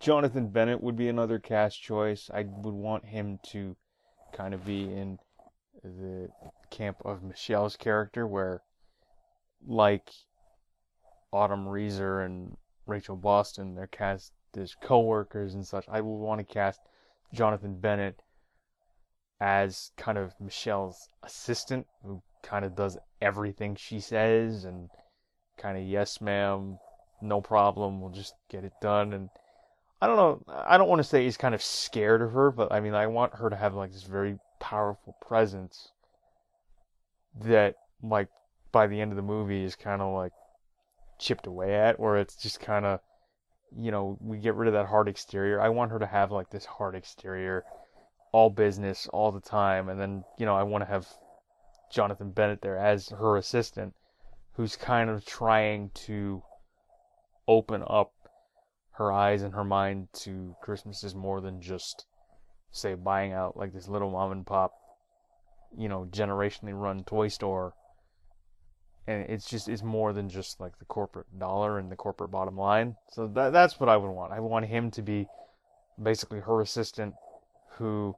Jonathan 0.00 0.48
Bennett 0.48 0.82
would 0.82 0.96
be 0.96 1.08
another 1.08 1.38
cast 1.38 1.80
choice. 1.80 2.28
I 2.34 2.42
would 2.42 2.74
want 2.74 3.04
him 3.04 3.38
to 3.50 3.76
kind 4.32 4.52
of 4.52 4.66
be 4.66 4.82
in 4.82 5.18
the 5.84 6.28
camp 6.70 6.96
of 7.04 7.22
Michelle's 7.22 7.76
character, 7.76 8.26
where, 8.26 8.62
like 9.64 10.10
Autumn 11.32 11.68
Reeser 11.68 12.20
and 12.20 12.56
Rachel 12.86 13.16
Boston, 13.16 13.76
they're 13.76 13.86
cast 13.86 14.32
as 14.56 14.74
co-workers 14.80 15.54
and 15.54 15.66
such. 15.66 15.86
I 15.88 16.00
would 16.00 16.16
want 16.16 16.38
to 16.40 16.54
cast 16.54 16.80
Jonathan 17.32 17.78
Bennett 17.80 18.20
as 19.40 19.90
kind 19.96 20.18
of 20.18 20.34
Michelle's 20.40 21.08
assistant, 21.22 21.86
who 22.04 22.22
kind 22.42 22.64
of 22.64 22.76
does 22.76 22.98
everything 23.20 23.74
she 23.74 24.00
says 24.00 24.64
and 24.64 24.88
kind 25.56 25.76
of 25.78 25.84
yes 25.84 26.20
ma'am, 26.20 26.78
no 27.20 27.40
problem, 27.40 28.00
we'll 28.00 28.10
just 28.10 28.34
get 28.48 28.64
it 28.64 28.72
done. 28.80 29.12
And 29.12 29.30
I 30.00 30.06
don't 30.06 30.16
know, 30.16 30.42
I 30.48 30.76
don't 30.76 30.88
want 30.88 31.00
to 31.00 31.08
say 31.08 31.24
he's 31.24 31.36
kind 31.36 31.54
of 31.54 31.62
scared 31.62 32.22
of 32.22 32.32
her, 32.32 32.50
but 32.50 32.72
I 32.72 32.80
mean, 32.80 32.94
I 32.94 33.06
want 33.06 33.36
her 33.36 33.50
to 33.50 33.56
have 33.56 33.74
like 33.74 33.92
this 33.92 34.02
very 34.02 34.38
powerful 34.60 35.16
presence 35.20 35.88
that, 37.44 37.76
like, 38.02 38.28
by 38.72 38.86
the 38.86 39.00
end 39.00 39.12
of 39.12 39.16
the 39.16 39.22
movie 39.22 39.64
is 39.64 39.76
kind 39.76 40.02
of 40.02 40.14
like 40.14 40.32
chipped 41.18 41.46
away 41.46 41.74
at, 41.74 42.00
where 42.00 42.16
it's 42.16 42.36
just 42.36 42.60
kind 42.60 42.84
of, 42.84 43.00
you 43.76 43.90
know, 43.90 44.18
we 44.20 44.38
get 44.38 44.54
rid 44.54 44.68
of 44.68 44.74
that 44.74 44.86
hard 44.86 45.08
exterior. 45.08 45.60
I 45.60 45.68
want 45.68 45.92
her 45.92 45.98
to 45.98 46.06
have 46.06 46.30
like 46.30 46.50
this 46.50 46.64
hard 46.64 46.94
exterior, 46.94 47.64
all 48.32 48.50
business 48.50 49.08
all 49.12 49.32
the 49.32 49.40
time, 49.40 49.88
and 49.88 50.00
then, 50.00 50.24
you 50.38 50.46
know, 50.46 50.56
I 50.56 50.62
want 50.62 50.82
to 50.82 50.90
have 50.90 51.06
Jonathan 51.92 52.30
Bennett 52.30 52.62
there 52.62 52.78
as 52.78 53.08
her 53.10 53.36
assistant, 53.36 53.94
who's 54.54 54.76
kind 54.76 55.10
of 55.10 55.24
trying 55.24 55.90
to 56.06 56.42
open 57.48 57.82
up 57.86 58.12
her 58.92 59.10
eyes 59.12 59.42
and 59.42 59.54
her 59.54 59.64
mind 59.64 60.08
to 60.12 60.54
Christmas 60.62 61.02
is 61.02 61.14
more 61.14 61.40
than 61.40 61.60
just, 61.60 62.06
say, 62.70 62.94
buying 62.94 63.32
out 63.32 63.56
like 63.56 63.72
this 63.72 63.88
little 63.88 64.10
mom 64.10 64.32
and 64.32 64.46
pop, 64.46 64.72
you 65.76 65.88
know, 65.88 66.06
generationally 66.10 66.78
run 66.78 67.04
toy 67.04 67.28
store. 67.28 67.74
And 69.06 69.28
it's 69.28 69.48
just 69.48 69.68
it's 69.68 69.82
more 69.82 70.12
than 70.12 70.28
just 70.28 70.60
like 70.60 70.78
the 70.78 70.84
corporate 70.84 71.26
dollar 71.38 71.78
and 71.78 71.90
the 71.90 71.96
corporate 71.96 72.30
bottom 72.30 72.56
line. 72.56 72.96
So 73.10 73.26
that 73.28 73.52
that's 73.52 73.80
what 73.80 73.88
I 73.88 73.96
would 73.96 74.10
want. 74.10 74.32
I 74.32 74.40
want 74.40 74.66
him 74.66 74.90
to 74.92 75.02
be 75.02 75.26
basically 76.00 76.40
her 76.40 76.60
assistant 76.60 77.14
who 77.76 78.14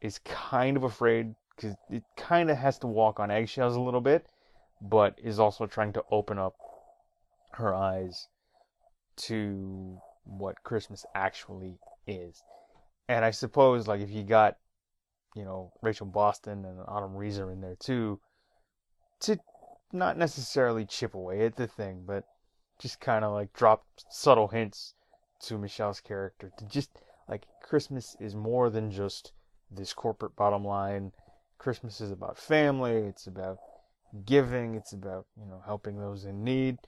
is 0.00 0.18
kind 0.24 0.76
of 0.76 0.84
afraid 0.84 1.34
because 1.54 1.76
it 1.90 2.02
kind 2.16 2.50
of 2.50 2.56
has 2.56 2.78
to 2.78 2.86
walk 2.86 3.20
on 3.20 3.30
eggshells 3.30 3.76
a 3.76 3.80
little 3.80 4.00
bit, 4.00 4.26
but 4.80 5.18
is 5.22 5.38
also 5.38 5.66
trying 5.66 5.92
to 5.92 6.02
open 6.10 6.38
up 6.38 6.54
her 7.52 7.74
eyes 7.74 8.28
to 9.16 9.98
what 10.24 10.62
Christmas 10.64 11.04
actually 11.14 11.78
is. 12.06 12.42
And 13.08 13.24
I 13.24 13.30
suppose, 13.30 13.86
like, 13.86 14.00
if 14.00 14.10
you 14.10 14.22
got, 14.22 14.56
you 15.36 15.44
know, 15.44 15.72
Rachel 15.82 16.06
Boston 16.06 16.64
and 16.64 16.80
Autumn 16.88 17.14
Reeser 17.14 17.50
in 17.50 17.60
there 17.60 17.76
too, 17.78 18.20
to 19.20 19.38
not 19.92 20.16
necessarily 20.16 20.84
chip 20.84 21.14
away 21.14 21.44
at 21.44 21.56
the 21.56 21.66
thing, 21.66 22.04
but 22.06 22.24
just 22.78 23.00
kind 23.00 23.24
of 23.24 23.32
like 23.32 23.52
drop 23.52 23.84
subtle 24.10 24.48
hints 24.48 24.94
to 25.42 25.58
Michelle's 25.58 26.00
character 26.00 26.50
to 26.56 26.64
just 26.66 26.90
like 27.28 27.46
Christmas 27.62 28.16
is 28.20 28.34
more 28.34 28.70
than 28.70 28.90
just 28.90 29.32
this 29.70 29.92
corporate 29.92 30.36
bottom 30.36 30.64
line. 30.64 31.12
Christmas 31.58 32.00
is 32.00 32.10
about 32.10 32.36
family, 32.36 32.96
it's 32.96 33.26
about 33.26 33.58
giving, 34.26 34.74
it's 34.74 34.92
about, 34.92 35.26
you 35.38 35.46
know, 35.46 35.62
helping 35.64 35.98
those 35.98 36.24
in 36.24 36.44
need. 36.44 36.78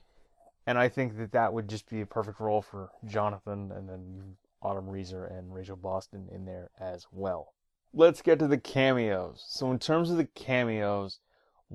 And 0.67 0.77
I 0.77 0.89
think 0.89 1.17
that 1.17 1.31
that 1.31 1.53
would 1.53 1.67
just 1.67 1.89
be 1.89 2.01
a 2.01 2.05
perfect 2.05 2.39
role 2.39 2.61
for 2.61 2.89
Jonathan 3.05 3.71
and 3.71 3.87
then 3.87 4.35
Autumn 4.61 4.89
Reeser 4.89 5.25
and 5.25 5.53
Rachel 5.53 5.75
Boston 5.75 6.27
in 6.31 6.45
there 6.45 6.71
as 6.79 7.05
well. 7.11 7.53
Let's 7.93 8.21
get 8.21 8.39
to 8.39 8.47
the 8.47 8.57
cameos. 8.57 9.43
So, 9.47 9.71
in 9.71 9.79
terms 9.79 10.09
of 10.09 10.17
the 10.17 10.25
cameos, 10.25 11.19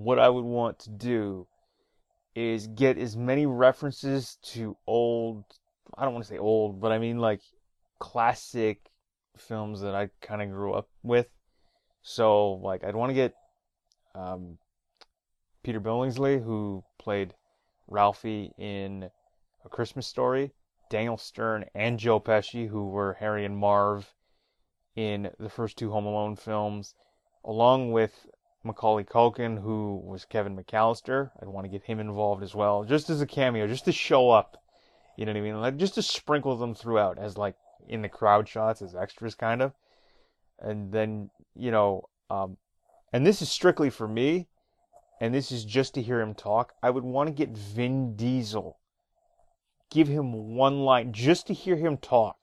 what 0.04 0.18
I 0.18 0.28
would 0.28 0.44
want 0.44 0.78
to 0.80 0.90
do 0.90 1.46
is 2.34 2.66
get 2.68 2.96
as 2.96 3.16
many 3.16 3.44
references 3.44 4.38
to 4.42 4.76
old, 4.86 5.44
I 5.96 6.04
don't 6.04 6.14
want 6.14 6.24
to 6.24 6.30
say 6.30 6.38
old, 6.38 6.80
but 6.80 6.90
I 6.90 6.98
mean 6.98 7.18
like 7.18 7.42
classic 7.98 8.80
films 9.36 9.82
that 9.82 9.94
I 9.94 10.08
kind 10.22 10.40
of 10.40 10.50
grew 10.50 10.72
up 10.72 10.88
with. 11.02 11.28
So, 12.02 12.52
like, 12.52 12.82
I'd 12.82 12.96
want 12.96 13.10
to 13.10 13.14
get 13.14 13.34
um, 14.14 14.56
Peter 15.62 15.80
Billingsley, 15.80 16.42
who 16.42 16.82
played 16.98 17.34
Ralphie 17.86 18.52
in 18.56 19.10
A 19.66 19.68
Christmas 19.68 20.06
Story, 20.06 20.52
Daniel 20.88 21.18
Stern 21.18 21.66
and 21.74 21.98
Joe 21.98 22.20
Pesci, 22.20 22.68
who 22.68 22.88
were 22.88 23.18
Harry 23.20 23.44
and 23.44 23.56
Marv 23.56 24.14
in 24.96 25.30
the 25.38 25.50
first 25.50 25.76
two 25.76 25.90
Home 25.90 26.06
Alone 26.06 26.36
films, 26.36 26.94
along 27.44 27.92
with 27.92 28.26
Macaulay 28.62 29.04
Culkin, 29.04 29.62
who 29.62 30.02
was 30.04 30.24
Kevin 30.24 30.56
McAllister. 30.56 31.30
I'd 31.40 31.48
want 31.48 31.64
to 31.64 31.70
get 31.70 31.84
him 31.84 32.00
involved 32.00 32.42
as 32.42 32.54
well, 32.54 32.84
just 32.84 33.10
as 33.10 33.20
a 33.20 33.26
cameo, 33.26 33.66
just 33.66 33.86
to 33.86 33.92
show 33.92 34.30
up. 34.30 34.62
You 35.16 35.26
know 35.26 35.32
what 35.32 35.38
I 35.38 35.42
mean? 35.42 35.60
Like 35.60 35.76
just 35.76 35.94
to 35.94 36.02
sprinkle 36.02 36.56
them 36.56 36.74
throughout 36.74 37.18
as 37.18 37.36
like 37.36 37.56
in 37.88 38.02
the 38.02 38.08
crowd 38.08 38.48
shots 38.48 38.82
as 38.82 38.94
extras, 38.94 39.34
kind 39.34 39.62
of. 39.62 39.72
And 40.58 40.92
then 40.92 41.30
you 41.54 41.70
know, 41.70 42.08
um, 42.28 42.56
and 43.12 43.26
this 43.26 43.42
is 43.42 43.50
strictly 43.50 43.90
for 43.90 44.06
me 44.06 44.48
and 45.20 45.34
this 45.34 45.52
is 45.52 45.64
just 45.64 45.94
to 45.94 46.02
hear 46.02 46.20
him 46.20 46.34
talk, 46.34 46.72
I 46.82 46.88
would 46.88 47.04
want 47.04 47.28
to 47.28 47.34
get 47.34 47.50
Vin 47.56 48.16
Diesel. 48.16 48.78
Give 49.90 50.08
him 50.08 50.54
one 50.54 50.80
line 50.80 51.12
just 51.12 51.46
to 51.48 51.54
hear 51.54 51.76
him 51.76 51.98
talk. 51.98 52.36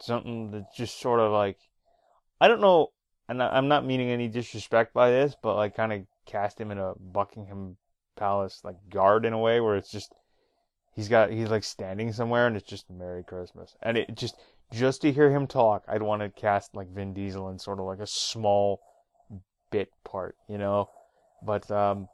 Something 0.00 0.50
that 0.52 0.74
just 0.74 0.98
sort 0.98 1.20
of 1.20 1.30
like, 1.30 1.58
I 2.40 2.48
don't 2.48 2.62
know, 2.62 2.92
and 3.28 3.42
I'm 3.42 3.68
not 3.68 3.86
meaning 3.86 4.10
any 4.10 4.28
disrespect 4.28 4.94
by 4.94 5.10
this, 5.10 5.36
but 5.42 5.56
like 5.56 5.76
kind 5.76 5.92
of 5.92 6.02
cast 6.26 6.60
him 6.60 6.70
in 6.70 6.78
a 6.78 6.94
Buckingham 6.98 7.76
Palace 8.16 8.60
like 8.62 8.76
guard 8.90 9.24
in 9.24 9.32
a 9.32 9.38
way 9.38 9.60
where 9.60 9.76
it's 9.76 9.90
just 9.90 10.14
he's 10.94 11.08
got 11.08 11.30
he's 11.30 11.50
like 11.50 11.64
standing 11.64 12.12
somewhere 12.12 12.46
and 12.46 12.56
it's 12.56 12.68
just 12.68 12.90
Merry 12.90 13.24
Christmas, 13.24 13.76
and 13.82 13.96
it 13.96 14.14
just 14.14 14.36
just 14.72 15.02
to 15.02 15.12
hear 15.12 15.30
him 15.30 15.46
talk, 15.46 15.84
I'd 15.86 16.02
want 16.02 16.22
to 16.22 16.30
cast 16.30 16.74
like 16.74 16.88
Vin 16.94 17.12
Diesel 17.12 17.48
in 17.50 17.58
sort 17.58 17.78
of 17.78 17.84
like 17.84 18.00
a 18.00 18.06
small 18.06 18.80
bit 19.70 19.90
part, 20.04 20.36
you 20.48 20.58
know? 20.58 20.88
But 21.44 21.70
um, 21.70 22.08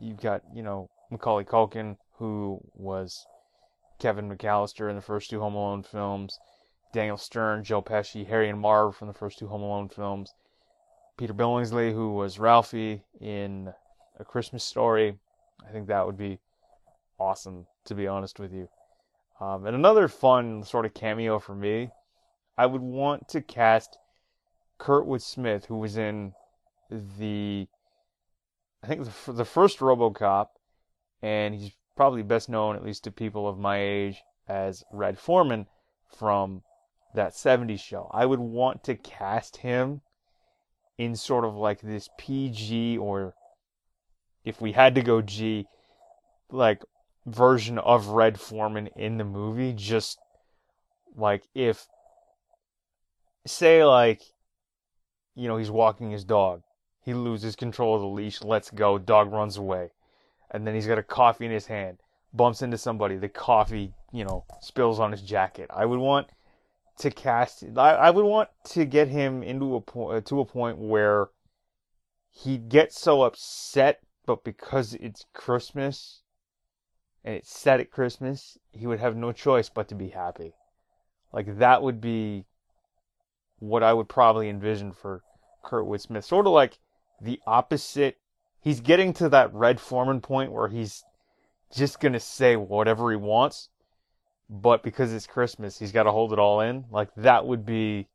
you've 0.00 0.20
got, 0.20 0.42
you 0.54 0.62
know, 0.62 0.88
Macaulay 1.10 1.44
Culkin, 1.44 1.96
who 2.18 2.60
was 2.74 3.26
Kevin 3.98 4.28
McAllister 4.30 4.88
in 4.88 4.96
the 4.96 5.02
first 5.02 5.30
two 5.30 5.40
Home 5.40 5.54
Alone 5.54 5.82
films, 5.82 6.38
Daniel 6.92 7.16
Stern, 7.16 7.64
Joe 7.64 7.82
Pesci, 7.82 8.26
Harry 8.26 8.48
and 8.48 8.60
Marv 8.60 8.96
from 8.96 9.08
the 9.08 9.14
first 9.14 9.38
two 9.38 9.48
Home 9.48 9.62
Alone 9.62 9.88
films, 9.88 10.34
Peter 11.16 11.34
Billingsley, 11.34 11.92
who 11.92 12.14
was 12.14 12.38
Ralphie 12.38 13.02
in 13.20 13.72
A 14.18 14.24
Christmas 14.24 14.64
Story. 14.64 15.18
I 15.66 15.70
think 15.70 15.86
that 15.88 16.06
would 16.06 16.16
be 16.16 16.38
awesome, 17.18 17.66
to 17.84 17.94
be 17.94 18.06
honest 18.06 18.38
with 18.38 18.52
you. 18.52 18.68
Um, 19.40 19.66
and 19.66 19.74
another 19.74 20.08
fun 20.08 20.64
sort 20.64 20.86
of 20.86 20.94
cameo 20.94 21.38
for 21.38 21.54
me, 21.54 21.90
I 22.56 22.66
would 22.66 22.80
want 22.80 23.28
to 23.28 23.40
cast 23.40 23.98
Kurtwood 24.78 25.22
Smith, 25.22 25.66
who 25.66 25.78
was 25.78 25.96
in 25.96 26.32
the 26.90 27.68
I 28.82 28.86
think 28.86 29.04
the, 29.04 29.32
the 29.32 29.44
first 29.44 29.80
RoboCop, 29.80 30.48
and 31.20 31.54
he's 31.54 31.72
probably 31.96 32.22
best 32.22 32.48
known, 32.48 32.76
at 32.76 32.84
least 32.84 33.04
to 33.04 33.10
people 33.10 33.48
of 33.48 33.58
my 33.58 33.80
age, 33.80 34.22
as 34.46 34.84
Red 34.92 35.18
Foreman 35.18 35.66
from 36.06 36.62
that 37.18 37.32
70s 37.32 37.80
show. 37.80 38.10
I 38.12 38.26
would 38.26 38.40
want 38.40 38.82
to 38.84 38.94
cast 38.94 39.58
him 39.58 40.00
in 40.96 41.14
sort 41.14 41.44
of 41.44 41.54
like 41.54 41.80
this 41.80 42.08
PG 42.18 42.98
or 42.98 43.34
if 44.44 44.60
we 44.60 44.72
had 44.72 44.94
to 44.94 45.02
go 45.02 45.20
G, 45.20 45.66
like 46.50 46.82
version 47.26 47.78
of 47.78 48.08
Red 48.08 48.40
Foreman 48.40 48.88
in 48.96 49.18
the 49.18 49.24
movie. 49.24 49.72
Just 49.72 50.18
like 51.14 51.44
if, 51.54 51.86
say, 53.46 53.84
like, 53.84 54.22
you 55.34 55.46
know, 55.46 55.56
he's 55.56 55.70
walking 55.70 56.10
his 56.10 56.24
dog 56.24 56.62
he 57.08 57.14
loses 57.14 57.56
control 57.56 57.94
of 57.94 58.02
the 58.02 58.06
leash, 58.06 58.42
lets 58.42 58.70
go, 58.70 58.98
dog 58.98 59.32
runs 59.32 59.56
away. 59.56 59.92
And 60.50 60.66
then 60.66 60.74
he's 60.74 60.86
got 60.86 60.98
a 60.98 61.02
coffee 61.02 61.46
in 61.46 61.50
his 61.50 61.64
hand, 61.64 61.96
bumps 62.34 62.60
into 62.60 62.76
somebody, 62.76 63.16
the 63.16 63.30
coffee, 63.30 63.94
you 64.12 64.24
know, 64.24 64.44
spills 64.60 65.00
on 65.00 65.12
his 65.12 65.22
jacket. 65.22 65.70
I 65.74 65.86
would 65.86 66.00
want 66.00 66.28
to 66.98 67.10
cast 67.10 67.64
I, 67.76 67.90
I 67.90 68.10
would 68.10 68.24
want 68.24 68.48
to 68.70 68.84
get 68.84 69.08
him 69.08 69.42
into 69.42 69.76
a 69.76 69.80
point 69.80 70.16
uh, 70.16 70.20
to 70.22 70.40
a 70.40 70.44
point 70.44 70.78
where 70.78 71.28
he 72.30 72.58
gets 72.58 73.00
so 73.00 73.22
upset 73.22 74.00
but 74.28 74.44
because 74.44 74.92
it's 74.94 75.24
Christmas 75.32 76.20
and 77.24 77.34
it's 77.34 77.50
set 77.50 77.80
at 77.80 77.90
Christmas, 77.90 78.58
he 78.72 78.86
would 78.86 79.00
have 79.00 79.16
no 79.16 79.32
choice 79.32 79.70
but 79.70 79.88
to 79.88 79.94
be 79.94 80.08
happy. 80.08 80.52
Like 81.32 81.58
that 81.58 81.82
would 81.82 82.00
be 82.00 82.44
what 83.58 83.82
I 83.82 83.94
would 83.94 84.08
probably 84.08 84.50
envision 84.50 84.92
for 84.92 85.22
Kurtwood 85.64 86.00
Smith. 86.00 86.26
Sort 86.26 86.46
of 86.46 86.52
like 86.52 86.78
the 87.20 87.40
opposite. 87.46 88.18
He's 88.60 88.80
getting 88.80 89.14
to 89.14 89.30
that 89.30 89.52
Red 89.54 89.80
Foreman 89.80 90.20
point 90.20 90.52
where 90.52 90.68
he's 90.68 91.04
just 91.74 91.98
gonna 91.98 92.20
say 92.20 92.54
whatever 92.54 93.10
he 93.10 93.16
wants, 93.16 93.70
but 94.50 94.82
because 94.82 95.12
it's 95.12 95.26
Christmas, 95.26 95.78
he's 95.78 95.92
got 95.92 96.04
to 96.04 96.12
hold 96.12 96.32
it 96.32 96.38
all 96.38 96.60
in. 96.60 96.84
Like 96.90 97.10
that 97.16 97.46
would 97.46 97.66
be 97.66 98.08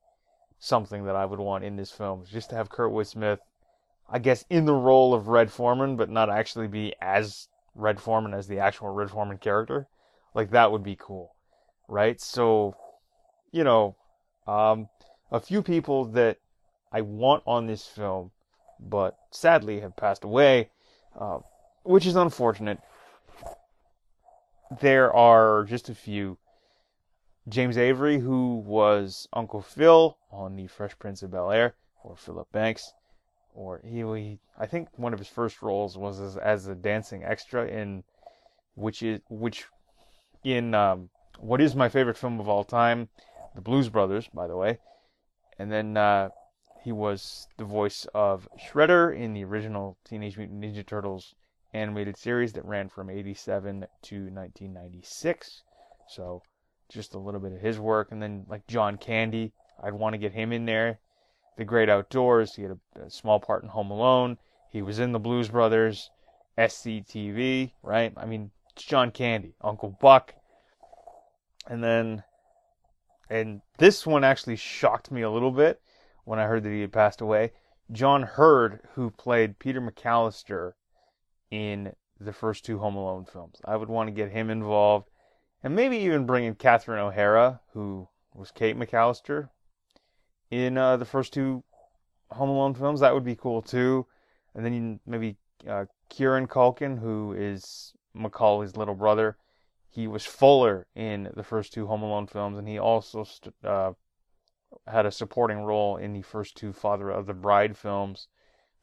something 0.60 1.06
that 1.06 1.15
I 1.15 1.26
would 1.26 1.39
want 1.39 1.63
in 1.63 1.76
this 1.76 1.91
film. 1.91 2.24
Just 2.30 2.50
to 2.50 2.56
have 2.56 2.69
Kurtwood 2.69 3.08
Smith, 3.08 3.39
I 4.10 4.19
guess, 4.19 4.46
in 4.50 4.65
the 4.65 4.74
role 4.74 5.13
of 5.13 5.28
Red 5.28 5.52
Foreman, 5.52 5.96
but 5.96 6.10
not 6.10 6.30
actually 6.30 6.67
be 6.67 6.93
as 7.02 7.48
Red 7.76 8.00
Foreman 8.00 8.34
as 8.34 8.48
the 8.48 8.60
actual 8.60 8.89
Red 8.89 9.10
Foreman 9.10 9.38
character. 9.38 9.88
Like 10.34 10.52
that 10.52 10.72
would 10.72 10.84
be 10.84 10.98
cool, 11.00 11.36
right? 11.88 12.19
So, 12.19 12.76
you 13.52 13.63
know, 13.63 13.96
um, 14.48 14.89
a 15.32 15.39
few 15.39 15.62
people 15.62 16.06
that 16.06 16.38
I 16.91 17.02
want 17.02 17.43
on 17.46 17.67
this 17.67 17.86
film, 17.86 18.32
but 18.80 19.17
sadly 19.32 19.80
have 19.82 19.96
passed 19.96 20.24
away, 20.24 20.69
uh, 21.19 21.39
which 21.84 22.06
is 22.06 22.15
unfortunate. 22.15 22.80
There 24.82 25.13
are 25.13 25.63
just 25.65 25.89
a 25.89 25.95
few. 25.95 26.38
James 27.49 27.78
Avery, 27.78 28.19
who 28.19 28.63
was 28.65 29.28
Uncle 29.34 29.62
Phil 29.62 30.17
on 30.32 30.56
The 30.56 30.67
Fresh 30.67 30.97
Prince 30.97 31.21
of 31.21 31.32
Bel 31.32 31.52
Air, 31.52 31.76
or 32.04 32.15
Philip 32.15 32.52
Banks, 32.52 32.93
or 33.54 33.82
he, 33.84 33.99
he, 33.99 34.39
I 34.58 34.65
think 34.65 34.88
one 34.95 35.13
of 35.13 35.19
his 35.19 35.28
first 35.28 35.62
roles 35.62 35.97
was 35.97 36.19
as, 36.19 36.38
as 36.38 36.67
a 36.67 36.76
dancing 36.76 37.23
extra 37.23 37.67
in, 37.67 38.04
which 38.76 39.04
is 39.04 39.19
which, 39.30 39.65
in 40.43 40.73
um, 40.73 41.10
what 41.39 41.62
is 41.62 41.76
my 41.76 41.89
favorite 41.89 42.17
film 42.17 42.39
of 42.39 42.47
all 42.47 42.63
time, 42.63 43.10
The 43.56 43.62
Blues 43.62 43.89
Brothers, 43.89 44.30
by 44.34 44.47
the 44.47 44.58
way, 44.58 44.80
and 45.60 45.71
then 45.71 45.97
uh, 45.97 46.30
he 46.84 46.91
was 46.91 47.47
the 47.58 47.65
voice 47.65 48.08
of 48.13 48.47
Shredder 48.58 49.15
in 49.15 49.34
the 49.34 49.43
original 49.43 49.97
Teenage 50.06 50.38
Mutant 50.38 50.62
Ninja 50.62 50.86
Turtles 50.86 51.36
animated 51.73 52.17
series 52.17 52.53
that 52.53 52.65
ran 52.65 52.89
from 52.89 53.09
87 53.09 53.88
to 54.03 54.15
1996. 54.15 55.63
So 56.07 56.41
just 56.89 57.15
a 57.15 57.19
little 57.19 57.39
bit 57.39 57.53
of 57.53 57.59
his 57.59 57.79
work, 57.79 58.12
and 58.12 58.21
then 58.21 58.45
like 58.47 58.67
John 58.67 58.97
Candy, 58.97 59.53
I'd 59.81 59.93
want 59.93 60.13
to 60.13 60.19
get 60.19 60.33
him 60.33 60.51
in 60.51 60.65
there. 60.65 60.99
The 61.57 61.65
Great 61.65 61.89
Outdoors, 61.89 62.55
he 62.55 62.63
had 62.63 62.79
a, 62.95 63.01
a 63.01 63.09
small 63.09 63.39
part 63.39 63.63
in 63.63 63.69
Home 63.69 63.91
Alone. 63.91 64.38
He 64.71 64.81
was 64.81 64.99
in 64.99 65.12
the 65.12 65.19
Blues 65.19 65.49
Brothers, 65.49 66.09
SCTV, 66.57 67.71
right? 67.81 68.13
I 68.17 68.25
mean, 68.25 68.51
it's 68.71 68.83
John 68.83 69.12
Candy, 69.12 69.55
Uncle 69.62 69.97
Buck, 70.01 70.33
and 71.67 71.83
then, 71.83 72.23
and 73.29 73.62
this 73.77 74.05
one 74.05 74.23
actually 74.23 74.55
shocked 74.55 75.12
me 75.12 75.21
a 75.21 75.31
little 75.31 75.51
bit 75.51 75.81
when 76.25 76.39
I 76.39 76.45
heard 76.45 76.63
that 76.63 76.71
he 76.71 76.81
had 76.81 76.91
passed 76.93 77.21
away. 77.21 77.51
John 77.91 78.23
Heard, 78.23 78.79
who 78.95 79.12
played 79.12 79.59
Peter 79.59 79.81
McAllister 79.81 80.73
in 81.54 81.94
the 82.20 82.34
first 82.34 82.66
two 82.66 82.80
Home 82.80 82.96
Alone 82.96 83.26
films, 83.26 83.62
I 83.63 83.76
would 83.76 83.88
want 83.88 84.08
to 84.08 84.12
get 84.12 84.32
him 84.32 84.50
involved 84.50 85.12
and 85.62 85.76
maybe 85.76 85.98
even 85.98 86.26
bring 86.26 86.46
in 86.46 86.56
Catherine 86.56 87.00
O'Hara, 87.00 87.62
who 87.74 88.08
was 88.34 88.50
Kate 88.50 88.76
McAllister 88.76 89.50
in 90.50 90.80
uh, 90.80 90.98
the 90.98 91.06
first 91.06 91.32
two 91.32 91.63
Home 92.32 92.50
Alone 92.50 92.74
films. 92.74 93.02
That 93.02 93.13
would 93.13 93.24
be 93.24 93.36
cool 93.36 93.62
too. 93.62 94.08
And 94.56 94.66
then 94.66 95.00
maybe 95.06 95.38
uh, 95.70 95.86
Kieran 96.10 96.48
Culkin, 96.48 97.00
who 97.00 97.34
is 97.34 97.94
Macaulay's 98.16 98.76
little 98.76 98.96
brother. 98.96 99.38
He 99.92 100.08
was 100.08 100.26
Fuller 100.26 100.88
in 100.96 101.30
the 101.36 101.44
first 101.44 101.72
two 101.72 101.86
Home 101.86 102.02
Alone 102.02 102.26
films, 102.26 102.58
and 102.58 102.68
he 102.68 102.80
also 102.80 103.26
st- 103.26 103.54
uh, 103.63 103.94
had 104.88 105.06
a 105.06 105.12
supporting 105.12 105.60
role 105.60 105.98
in 105.98 106.13
the 106.13 106.24
first 106.24 106.58
two 106.58 106.74
Father 106.74 107.12
of 107.12 107.28
the 107.28 107.36
Bride 107.36 107.78
films 107.78 108.28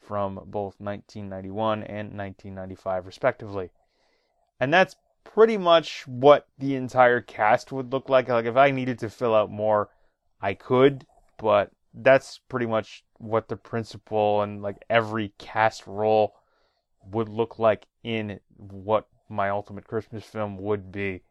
from 0.01 0.37
both 0.47 0.75
1991 0.79 1.83
and 1.85 2.17
1995, 2.17 3.07
respectively. 3.07 3.71
And 4.59 4.73
that's 4.73 4.97
pretty 5.25 5.57
much 5.57 6.07
what 6.07 6.49
the 6.59 6.75
entire 6.75 7.21
cast 7.21 7.73
would 7.73 7.93
look 7.93 8.09
like. 8.09 8.29
Like 8.29 8.47
if 8.47 8.57
I 8.57 8.71
needed 8.71 8.99
to 9.01 9.11
fill 9.11 9.35
out 9.35 9.51
more, 9.51 9.91
I 10.41 10.55
could, 10.55 11.07
but 11.39 11.71
that's 11.95 12.39
pretty 12.49 12.67
much 12.67 13.05
what 13.19 13.49
the 13.49 13.57
principal 13.57 14.43
and 14.43 14.63
like 14.63 14.85
every 14.89 15.33
cast 15.39 15.87
role 15.87 16.35
would 17.11 17.29
look 17.29 17.59
like 17.59 17.87
in 18.03 18.41
what 18.57 19.07
my 19.29 19.51
ultimate 19.51 19.87
Christmas 19.87 20.25
film 20.25 20.57
would 20.59 20.91
be. 20.91 21.23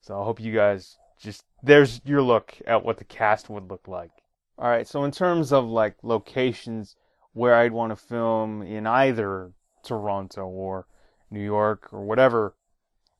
So 0.00 0.20
I 0.20 0.24
hope 0.24 0.40
you 0.40 0.54
guys 0.54 0.96
just 1.18 1.44
there's 1.62 2.00
your 2.04 2.22
look 2.22 2.56
at 2.66 2.84
what 2.84 2.98
the 2.98 3.04
cast 3.04 3.50
would 3.50 3.70
look 3.70 3.86
like. 3.86 4.10
All 4.58 4.68
right, 4.68 4.86
so 4.86 5.04
in 5.04 5.10
terms 5.10 5.52
of 5.52 5.66
like 5.66 5.96
locations 6.02 6.96
where 7.32 7.54
I'd 7.54 7.72
want 7.72 7.90
to 7.90 7.96
film 7.96 8.62
in 8.62 8.86
either 8.86 9.52
Toronto 9.84 10.46
or 10.46 10.86
New 11.30 11.42
York 11.42 11.92
or 11.92 12.02
whatever 12.04 12.54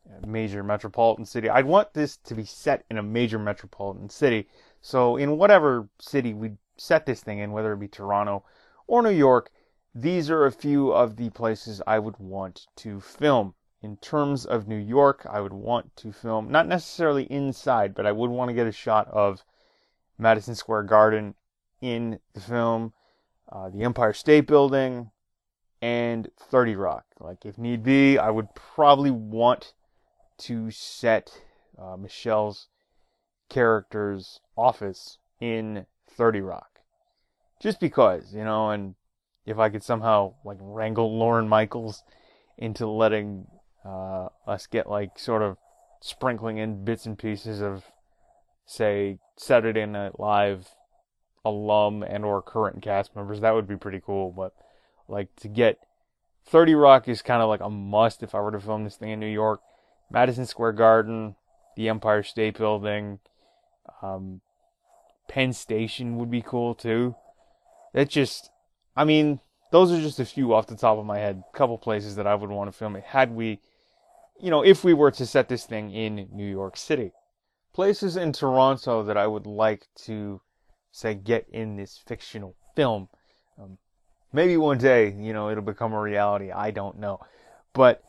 uh, 0.07 0.27
major 0.27 0.63
metropolitan 0.63 1.25
city. 1.25 1.49
I'd 1.49 1.67
want 1.67 1.95
this 1.95 2.17
to 2.19 2.35
be 2.35 2.45
set 2.45 2.85
in 2.91 2.99
a 2.99 3.03
major 3.03 3.39
metropolitan 3.39 4.11
city. 4.11 4.49
So 4.81 5.17
in 5.17 5.37
whatever 5.39 5.89
city 6.01 6.35
we 6.35 6.53
set 6.77 7.07
this 7.07 7.23
thing 7.23 7.39
in, 7.39 7.53
whether 7.53 7.73
it 7.73 7.81
be 7.81 7.89
Toronto 7.89 8.45
or 8.87 9.03
New 9.03 9.11
York, 9.11 9.51
these 9.95 10.31
are 10.31 10.47
a 10.47 10.53
few 10.53 10.93
of 10.93 11.17
the 11.17 11.31
places 11.31 11.83
I 11.87 11.99
would 11.99 12.19
want 12.19 12.67
to 12.77 13.01
film. 13.01 13.55
In 13.83 13.97
terms 13.97 14.45
of 14.45 14.69
New 14.69 14.77
York, 14.77 15.27
I 15.31 15.41
would 15.41 15.55
want 15.55 15.97
to 15.97 16.13
film 16.13 16.51
not 16.51 16.69
necessarily 16.69 17.25
inside, 17.25 17.95
but 17.95 18.07
I 18.07 18.13
would 18.13 18.31
want 18.31 18.51
to 18.51 18.55
get 18.55 18.67
a 18.67 18.73
shot 18.73 19.09
of 19.09 19.43
Madison 20.19 20.55
Square 20.55 20.83
Garden 20.83 21.35
in 21.81 22.21
the 22.35 22.41
film, 22.41 22.93
uh, 23.53 23.69
the 23.69 23.83
Empire 23.83 24.13
State 24.13 24.47
Building, 24.47 25.11
and 25.83 26.31
30 26.39 26.77
Rock. 26.77 27.05
Like, 27.19 27.45
if 27.45 27.59
need 27.59 27.83
be, 27.83 28.19
I 28.19 28.31
would 28.31 28.55
probably 28.55 29.11
want 29.11 29.73
to 30.39 30.71
set 30.71 31.31
uh, 31.79 31.97
Michelle's 31.97 32.69
character's 33.49 34.41
office 34.57 35.19
in 35.41 35.87
30 36.09 36.41
Rock. 36.41 36.81
Just 37.61 37.81
because, 37.81 38.35
you 38.35 38.45
know, 38.45 38.71
and 38.71 38.95
if 39.45 39.59
I 39.59 39.69
could 39.69 39.83
somehow 39.83 40.35
like 40.45 40.59
wrangle 40.61 41.19
Lorne 41.19 41.49
Michaels 41.49 42.03
into 42.57 42.87
letting 42.87 43.47
uh, 43.85 44.29
us 44.47 44.67
get 44.67 44.89
like 44.89 45.19
sort 45.19 45.43
of 45.43 45.57
sprinkling 46.01 46.59
in 46.59 46.85
bits 46.85 47.07
and 47.07 47.19
pieces 47.19 47.61
of, 47.61 47.85
say, 48.67 49.19
Saturday 49.37 49.85
Night 49.87 50.19
Live 50.19 50.69
alum 51.45 52.03
and 52.03 52.25
or 52.25 52.43
current 52.43 52.83
cast 52.83 53.15
members, 53.17 53.41
that 53.41 53.55
would 53.55 53.69
be 53.69 53.77
pretty 53.77 54.01
cool. 54.05 54.31
But 54.31 54.55
like 55.09 55.35
to 55.37 55.49
get 55.49 55.79
30 56.47 56.75
Rock 56.75 57.09
is 57.09 57.23
kind 57.23 57.43
of 57.43 57.49
like 57.49 57.61
a 57.61 57.71
must 57.71 58.23
if 58.23 58.35
I 58.35 58.41
were 58.41 58.53
to 58.53 58.61
film 58.61 58.85
this 58.85 58.97
thing 58.97 59.11
in 59.11 59.21
New 59.21 59.27
York. 59.27 59.61
Madison 60.11 60.47
Square 60.47 60.73
Garden, 60.73 61.37
the 61.77 61.89
Empire 61.89 62.23
State 62.23 62.59
Building, 62.59 63.21
um, 64.03 64.41
Penn 65.29 65.53
Station 65.53 66.17
would 66.19 66.31
be 66.31 66.43
cool 66.43 66.75
too. 66.75 67.15
It 67.95 68.09
just, 68.09 68.51
I 68.97 69.05
mean, 69.05 69.41
those 69.71 69.93
are 69.93 70.01
just 70.01 70.19
a 70.19 70.25
few 70.25 70.53
off 70.53 70.67
the 70.67 70.77
top 70.77 70.99
of 70.99 71.07
my 71.07 71.19
head. 71.19 71.45
Couple 71.53 71.79
places 71.79 72.17
that 72.17 72.27
I 72.27 72.35
would 72.35 72.51
want 72.51 72.71
to 72.71 72.77
film 72.77 72.97
it 72.97 73.05
had 73.05 73.33
we, 73.35 73.61
you 74.41 74.51
know, 74.51 74.65
if 74.65 74.83
we 74.83 74.95
were 74.95 75.13
to 75.13 75.27
set 75.27 75.49
this 75.49 75.65
thing 75.65 75.93
in 75.93 76.29
New 76.33 76.49
York 76.49 76.77
City. 76.77 77.13
Places 77.73 78.17
in 78.17 78.33
Toronto 78.33 79.05
that 79.05 79.17
I 79.17 79.29
would 79.29 79.47
like 79.47 79.87
to, 80.07 80.41
say, 80.93 81.15
get 81.15 81.47
in 81.51 81.77
this 81.77 81.99
fictional 82.07 82.57
film. 82.75 83.09
Um, 83.61 83.79
maybe 84.33 84.57
one 84.57 84.79
day, 84.79 85.15
you 85.19 85.33
know, 85.33 85.51
it'll 85.51 85.63
become 85.63 85.93
a 85.93 86.01
reality. 86.01 86.51
I 86.51 86.71
don't 86.71 86.99
know. 86.99 87.21
But 87.73 88.03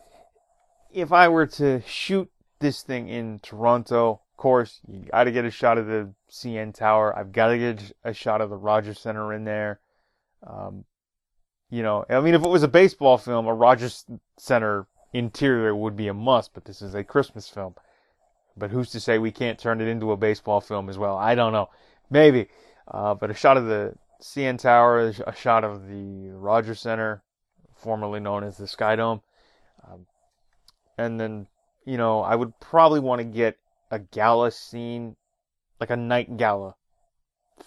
if 0.92 1.12
I 1.12 1.28
were 1.28 1.48
to 1.48 1.82
shoot 1.86 2.30
this 2.60 2.84
thing 2.84 3.08
in 3.08 3.40
Toronto, 3.40 4.22
of 4.32 4.38
course, 4.38 4.80
you 4.88 5.06
got 5.12 5.26
to 5.26 5.32
get 5.32 5.46
a 5.46 5.52
shot 5.52 5.78
of 5.78 5.88
the 5.88 6.14
CN 6.30 6.74
Tower. 6.74 7.18
I've 7.18 7.32
got 7.32 7.50
to 7.50 7.58
get 7.58 7.94
a 8.04 8.14
shot 8.14 8.42
of 8.42 8.50
the 8.50 8.58
Rogers 8.58 9.00
Center 9.00 9.34
in 9.34 9.44
there. 9.44 9.80
Um, 10.46 10.86
you 11.70 11.84
know, 11.84 12.06
I 12.10 12.20
mean, 12.20 12.34
if 12.34 12.44
it 12.44 12.50
was 12.50 12.64
a 12.64 12.68
baseball 12.68 13.18
film, 13.18 13.48
a 13.48 13.54
Rogers 13.54 14.06
Center 14.38 14.88
interior 15.14 15.76
would 15.76 15.96
be 15.96 16.08
a 16.08 16.14
must, 16.14 16.54
but 16.54 16.66
this 16.66 16.82
is 16.82 16.96
a 16.96 17.04
Christmas 17.04 17.48
film. 17.48 17.76
But 18.58 18.72
who's 18.72 18.92
to 18.92 19.00
say 19.00 19.18
we 19.18 19.32
can't 19.32 19.58
turn 19.58 19.80
it 19.80 19.88
into 19.88 20.12
a 20.12 20.18
baseball 20.18 20.60
film 20.60 20.90
as 20.90 20.98
well? 20.98 21.18
I 21.18 21.36
don't 21.36 21.54
know. 21.54 21.70
Maybe. 22.10 22.50
Uh, 22.92 23.16
but 23.16 23.32
a 23.32 23.34
shot 23.34 23.58
of 23.58 23.66
the 23.66 23.96
CN 24.22 24.60
Tower, 24.60 25.14
a 25.26 25.36
shot 25.36 25.64
of 25.64 25.88
the 25.88 26.30
Rogers 26.32 26.82
Center, 26.82 27.24
formerly 27.76 28.20
known 28.20 28.44
as 28.44 28.58
the 28.58 28.68
Sky 28.68 28.96
Dome. 28.96 29.22
Um, 29.90 30.06
and 30.98 31.20
then 31.20 31.48
you 31.86 31.98
know 31.98 32.22
I 32.22 32.36
would 32.36 32.60
probably 32.60 33.00
want 33.00 33.20
to 33.20 33.26
get 33.26 33.58
a 33.90 34.00
gala 34.00 34.52
scene, 34.52 35.16
like 35.80 35.90
a 35.90 35.98
night 35.98 36.38
gala 36.38 36.76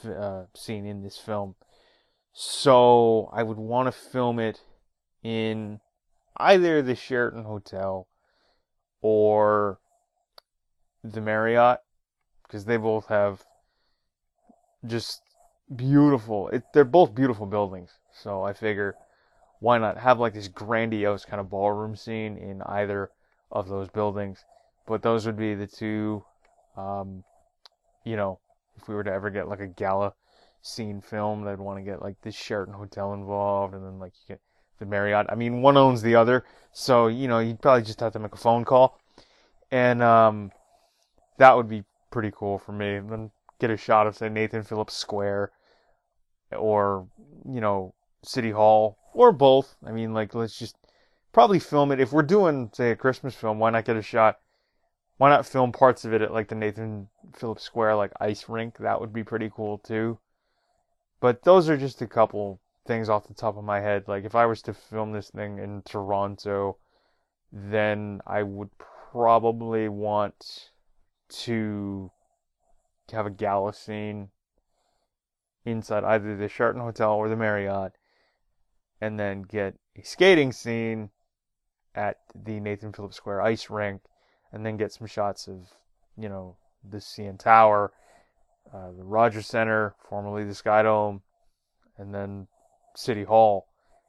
uh, 0.04 0.44
scene 0.54 0.86
in 0.86 1.02
this 1.02 1.18
film. 1.18 1.54
So 2.32 3.30
I 3.32 3.42
would 3.42 3.58
want 3.58 3.86
to 3.86 3.92
film 3.92 4.38
it 4.38 4.60
in 5.22 5.80
either 6.36 6.82
the 6.82 6.94
Sheraton 6.94 7.44
Hotel 7.44 8.08
or 9.00 9.78
the 11.02 11.20
Marriott 11.20 11.78
because 12.42 12.64
they 12.64 12.76
both 12.76 13.06
have 13.06 13.44
just 14.86 15.22
beautiful. 15.74 16.48
It, 16.48 16.64
they're 16.72 16.84
both 16.84 17.14
beautiful 17.14 17.46
buildings. 17.46 17.90
So 18.12 18.42
I 18.42 18.52
figure 18.52 18.94
why 19.60 19.78
not 19.78 19.98
have 19.98 20.20
like 20.20 20.34
this 20.34 20.48
grandiose 20.48 21.24
kind 21.24 21.40
of 21.40 21.50
ballroom 21.50 21.96
scene 21.96 22.36
in 22.36 22.62
either 22.62 23.10
of 23.50 23.68
those 23.68 23.88
buildings. 23.88 24.44
But 24.86 25.02
those 25.02 25.24
would 25.26 25.36
be 25.36 25.54
the 25.54 25.66
two, 25.66 26.24
um, 26.76 27.24
you 28.04 28.16
know, 28.16 28.38
if 28.76 28.88
we 28.88 28.94
were 28.94 29.04
to 29.04 29.12
ever 29.12 29.30
get 29.30 29.48
like 29.48 29.60
a 29.60 29.66
gala 29.66 30.12
scene 30.60 31.00
filmed, 31.00 31.46
I'd 31.46 31.58
want 31.58 31.78
to 31.78 31.84
get 31.84 32.02
like 32.02 32.20
the 32.22 32.32
Sheraton 32.32 32.74
Hotel 32.74 33.14
involved, 33.14 33.74
and 33.74 33.84
then 33.84 33.98
like 33.98 34.12
you 34.20 34.34
get 34.34 34.40
the 34.78 34.86
Marriott. 34.86 35.26
I 35.30 35.34
mean, 35.36 35.62
one 35.62 35.76
owns 35.76 36.02
the 36.02 36.16
other, 36.16 36.44
so 36.72 37.06
you 37.06 37.28
know 37.28 37.38
you'd 37.38 37.62
probably 37.62 37.82
just 37.82 38.00
have 38.00 38.12
to 38.14 38.18
make 38.18 38.34
a 38.34 38.38
phone 38.38 38.64
call, 38.64 39.00
and 39.70 40.02
um, 40.02 40.50
that 41.38 41.56
would 41.56 41.68
be 41.68 41.84
pretty 42.10 42.32
cool 42.34 42.58
for 42.58 42.72
me. 42.72 42.96
And 42.96 43.10
then 43.10 43.30
get 43.64 43.70
a 43.70 43.76
shot 43.78 44.06
of 44.06 44.14
say 44.14 44.28
Nathan 44.28 44.62
Phillips 44.62 44.94
Square, 44.94 45.50
or 46.52 47.08
you 47.48 47.60
know 47.62 47.94
City 48.22 48.50
Hall, 48.50 48.98
or 49.14 49.32
both. 49.32 49.76
I 49.84 49.90
mean, 49.90 50.12
like 50.12 50.34
let's 50.34 50.58
just 50.58 50.76
probably 51.32 51.58
film 51.58 51.90
it. 51.90 52.00
If 52.00 52.12
we're 52.12 52.22
doing 52.22 52.70
say 52.74 52.90
a 52.90 52.96
Christmas 52.96 53.34
film, 53.34 53.58
why 53.58 53.70
not 53.70 53.86
get 53.86 53.96
a 53.96 54.02
shot? 54.02 54.38
Why 55.16 55.30
not 55.30 55.46
film 55.46 55.72
parts 55.72 56.04
of 56.04 56.12
it 56.12 56.20
at 56.20 56.32
like 56.32 56.48
the 56.48 56.54
Nathan 56.54 57.08
Phillips 57.34 57.62
Square 57.62 57.96
like 57.96 58.12
ice 58.20 58.48
rink? 58.48 58.76
That 58.78 59.00
would 59.00 59.12
be 59.12 59.24
pretty 59.24 59.50
cool 59.54 59.78
too. 59.78 60.18
But 61.20 61.42
those 61.44 61.70
are 61.70 61.78
just 61.78 62.02
a 62.02 62.06
couple 62.06 62.60
things 62.86 63.08
off 63.08 63.28
the 63.28 63.34
top 63.34 63.56
of 63.56 63.64
my 63.64 63.80
head. 63.80 64.04
Like 64.06 64.24
if 64.24 64.34
I 64.34 64.44
was 64.44 64.60
to 64.62 64.74
film 64.74 65.12
this 65.12 65.30
thing 65.30 65.58
in 65.58 65.80
Toronto, 65.82 66.76
then 67.50 68.20
I 68.26 68.42
would 68.42 68.68
probably 69.12 69.88
want 69.88 70.68
to 71.44 72.10
have 73.12 73.26
a 73.26 73.30
gala 73.30 73.72
scene 73.74 74.30
inside 75.64 76.04
either 76.04 76.36
the 76.36 76.48
Sheraton 76.48 76.80
Hotel 76.80 77.12
or 77.12 77.28
the 77.28 77.36
Marriott, 77.36 77.92
and 79.00 79.18
then 79.18 79.42
get 79.42 79.74
a 79.96 80.02
skating 80.02 80.52
scene 80.52 81.10
at 81.94 82.18
the 82.34 82.60
Nathan 82.60 82.92
Phillips 82.92 83.16
Square 83.16 83.42
ice 83.42 83.70
rink, 83.70 84.02
and 84.52 84.64
then 84.64 84.76
get 84.76 84.92
some 84.92 85.06
shots 85.06 85.48
of, 85.48 85.68
you 86.16 86.28
know, 86.28 86.56
the 86.88 86.98
CN 86.98 87.38
Tower, 87.38 87.92
uh, 88.72 88.90
the 88.92 89.04
Rogers 89.04 89.46
Center, 89.46 89.94
formerly 90.08 90.44
the 90.44 90.54
Sky 90.54 90.82
Dome, 90.82 91.22
and 91.96 92.14
then 92.14 92.46
City 92.96 93.24
Hall, 93.24 93.66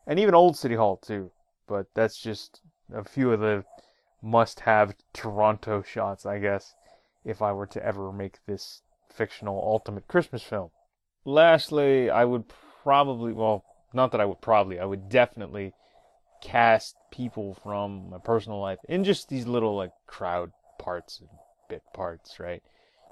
and 0.07 0.19
even 0.19 0.35
Old 0.35 0.57
City 0.57 0.75
Hall 0.75 0.97
too. 0.97 1.31
But 1.67 1.87
that's 1.93 2.19
just 2.19 2.61
a 2.93 3.03
few 3.03 3.31
of 3.31 3.39
the 3.39 3.63
must-have 4.21 4.95
Toronto 5.13 5.81
shots, 5.81 6.25
I 6.25 6.39
guess, 6.39 6.73
if 7.23 7.41
I 7.41 7.51
were 7.51 7.67
to 7.67 7.83
ever 7.83 8.11
make 8.11 8.39
this 8.45 8.81
fictional 9.15 9.61
ultimate 9.63 10.07
Christmas 10.07 10.43
film. 10.43 10.69
Lastly, 11.25 12.09
I 12.09 12.25
would 12.25 12.45
probably, 12.83 13.33
well, 13.33 13.63
not 13.93 14.11
that 14.11 14.21
I 14.21 14.25
would 14.25 14.41
probably, 14.41 14.79
I 14.79 14.85
would 14.85 15.09
definitely 15.09 15.73
cast 16.41 16.95
people 17.11 17.57
from 17.63 18.09
my 18.09 18.19
personal 18.19 18.59
life 18.61 18.79
in 18.87 19.03
just 19.03 19.29
these 19.29 19.47
little 19.47 19.75
like 19.75 19.91
crowd 20.05 20.51
parts 20.77 21.19
and 21.19 21.29
bit 21.69 21.81
parts, 21.93 22.39
right? 22.39 22.61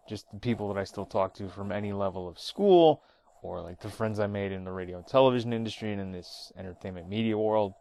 Just 0.08 0.26
the 0.32 0.40
people 0.40 0.72
that 0.72 0.80
I 0.80 0.84
still 0.84 1.06
talk 1.06 1.34
to 1.36 1.50
from 1.50 1.72
any 1.72 1.94
level 1.94 2.28
of 2.28 2.38
school 2.38 3.02
or 3.42 3.62
like 3.62 3.82
the 3.82 3.90
friends 3.90 4.20
I 4.20 4.28
made 4.28 4.52
in 4.52 4.66
the 4.66 4.72
radio 4.72 4.98
and 4.98 5.08
television 5.08 5.54
industry 5.54 5.92
and 5.92 6.02
in 6.02 6.12
this 6.12 6.52
entertainment 6.58 7.10
media 7.10 7.38
world. 7.38 7.74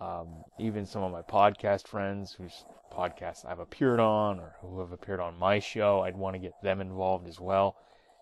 Um, 0.00 0.28
even 0.58 0.86
some 0.86 1.02
of 1.02 1.12
my 1.12 1.22
podcast 1.22 1.86
friends 1.86 2.32
whose 2.32 2.64
podcasts 2.92 3.44
I've 3.44 3.58
appeared 3.58 4.00
on 4.00 4.40
or 4.40 4.54
who 4.60 4.80
have 4.80 4.92
appeared 4.92 5.20
on 5.20 5.38
my 5.38 5.58
show, 5.58 6.00
I'd 6.00 6.16
want 6.16 6.34
to 6.34 6.40
get 6.40 6.60
them 6.62 6.80
involved 6.80 7.28
as 7.28 7.38
well. 7.38 7.76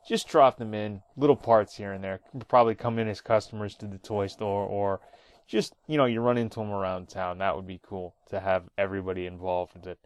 Just 0.07 0.29
drop 0.29 0.59
them 0.59 0.75
in, 0.75 1.03
little 1.17 1.37
parts 1.37 1.77
here 1.77 1.93
and 1.93 2.03
there. 2.03 2.21
Probably 2.49 2.75
come 2.75 2.99
in 2.99 3.09
as 3.09 3.21
customers 3.21 3.75
to 3.77 3.87
the 3.87 3.99
toy 3.99 4.27
store 4.27 4.65
or 4.65 5.01
just, 5.47 5.75
you 5.87 5.97
know, 5.97 6.05
you 6.05 6.21
run 6.21 6.39
into 6.39 6.61
them 6.61 6.71
around 6.71 7.09
town. 7.09 7.39
That 7.39 7.57
would 7.57 7.67
be 7.67 7.81
cool 7.83 8.15
to 8.31 8.41
have 8.41 8.65
everybody 8.77 9.27
involved 9.27 9.85
that 9.85 9.99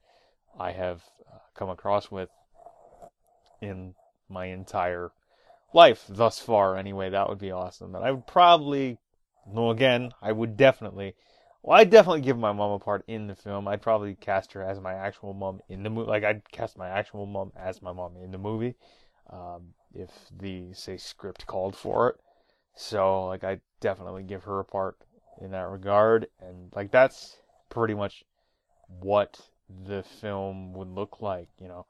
I 0.59 0.73
have 0.73 1.03
uh, 1.33 1.39
come 1.55 1.71
across 1.71 2.11
with 2.11 2.29
in 3.63 3.95
my 4.29 4.47
entire 4.47 5.13
life 5.73 6.05
thus 6.09 6.39
far 6.39 6.77
anyway 6.77 7.09
that 7.09 7.29
would 7.29 7.39
be 7.39 7.51
awesome 7.51 7.95
and 7.95 8.05
i 8.05 8.11
would 8.11 8.27
probably 8.27 8.99
no 9.51 9.71
again 9.71 10.13
i 10.21 10.31
would 10.31 10.57
definitely 10.57 11.15
well 11.63 11.79
i'd 11.79 11.91
definitely 11.91 12.21
give 12.21 12.39
my 12.39 12.53
mom 12.53 12.73
a 12.73 12.79
part 12.79 13.05
in 13.07 13.27
the 13.27 13.35
film. 13.35 13.69
I'd 13.69 13.83
probably 13.83 14.15
cast 14.15 14.53
her 14.53 14.63
as 14.63 14.81
my 14.81 14.95
actual 14.95 15.33
mom 15.33 15.61
in 15.69 15.83
the 15.83 15.91
movie. 15.91 16.09
Like 16.09 16.25
i'd 16.25 16.51
cast 16.51 16.77
my 16.77 16.89
actual 16.89 17.27
mom 17.27 17.53
as 17.57 17.83
my 17.83 17.93
mom 17.93 18.17
in 18.23 18.31
the 18.31 18.39
movie 18.39 18.75
um, 19.31 19.75
if 19.95 20.11
the 20.37 20.73
say 20.73 20.97
script 20.97 21.47
called 21.47 21.77
for 21.77 22.11
it. 22.11 22.17
So 22.75 23.27
like 23.27 23.45
i 23.45 23.61
definitely 23.81 24.23
give 24.23 24.45
her 24.45 24.61
a 24.61 24.65
part 24.65 24.97
in 25.41 25.51
that 25.53 25.69
regard. 25.69 26.29
And 26.41 26.73
like 26.75 26.91
that's 26.91 27.37
pretty 27.69 27.95
much 27.95 28.25
what 29.01 29.41
the 29.87 30.03
film 30.03 30.73
would 30.75 30.89
look 30.89 31.21
like 31.21 31.49
you 31.61 31.69
know. 31.69 31.87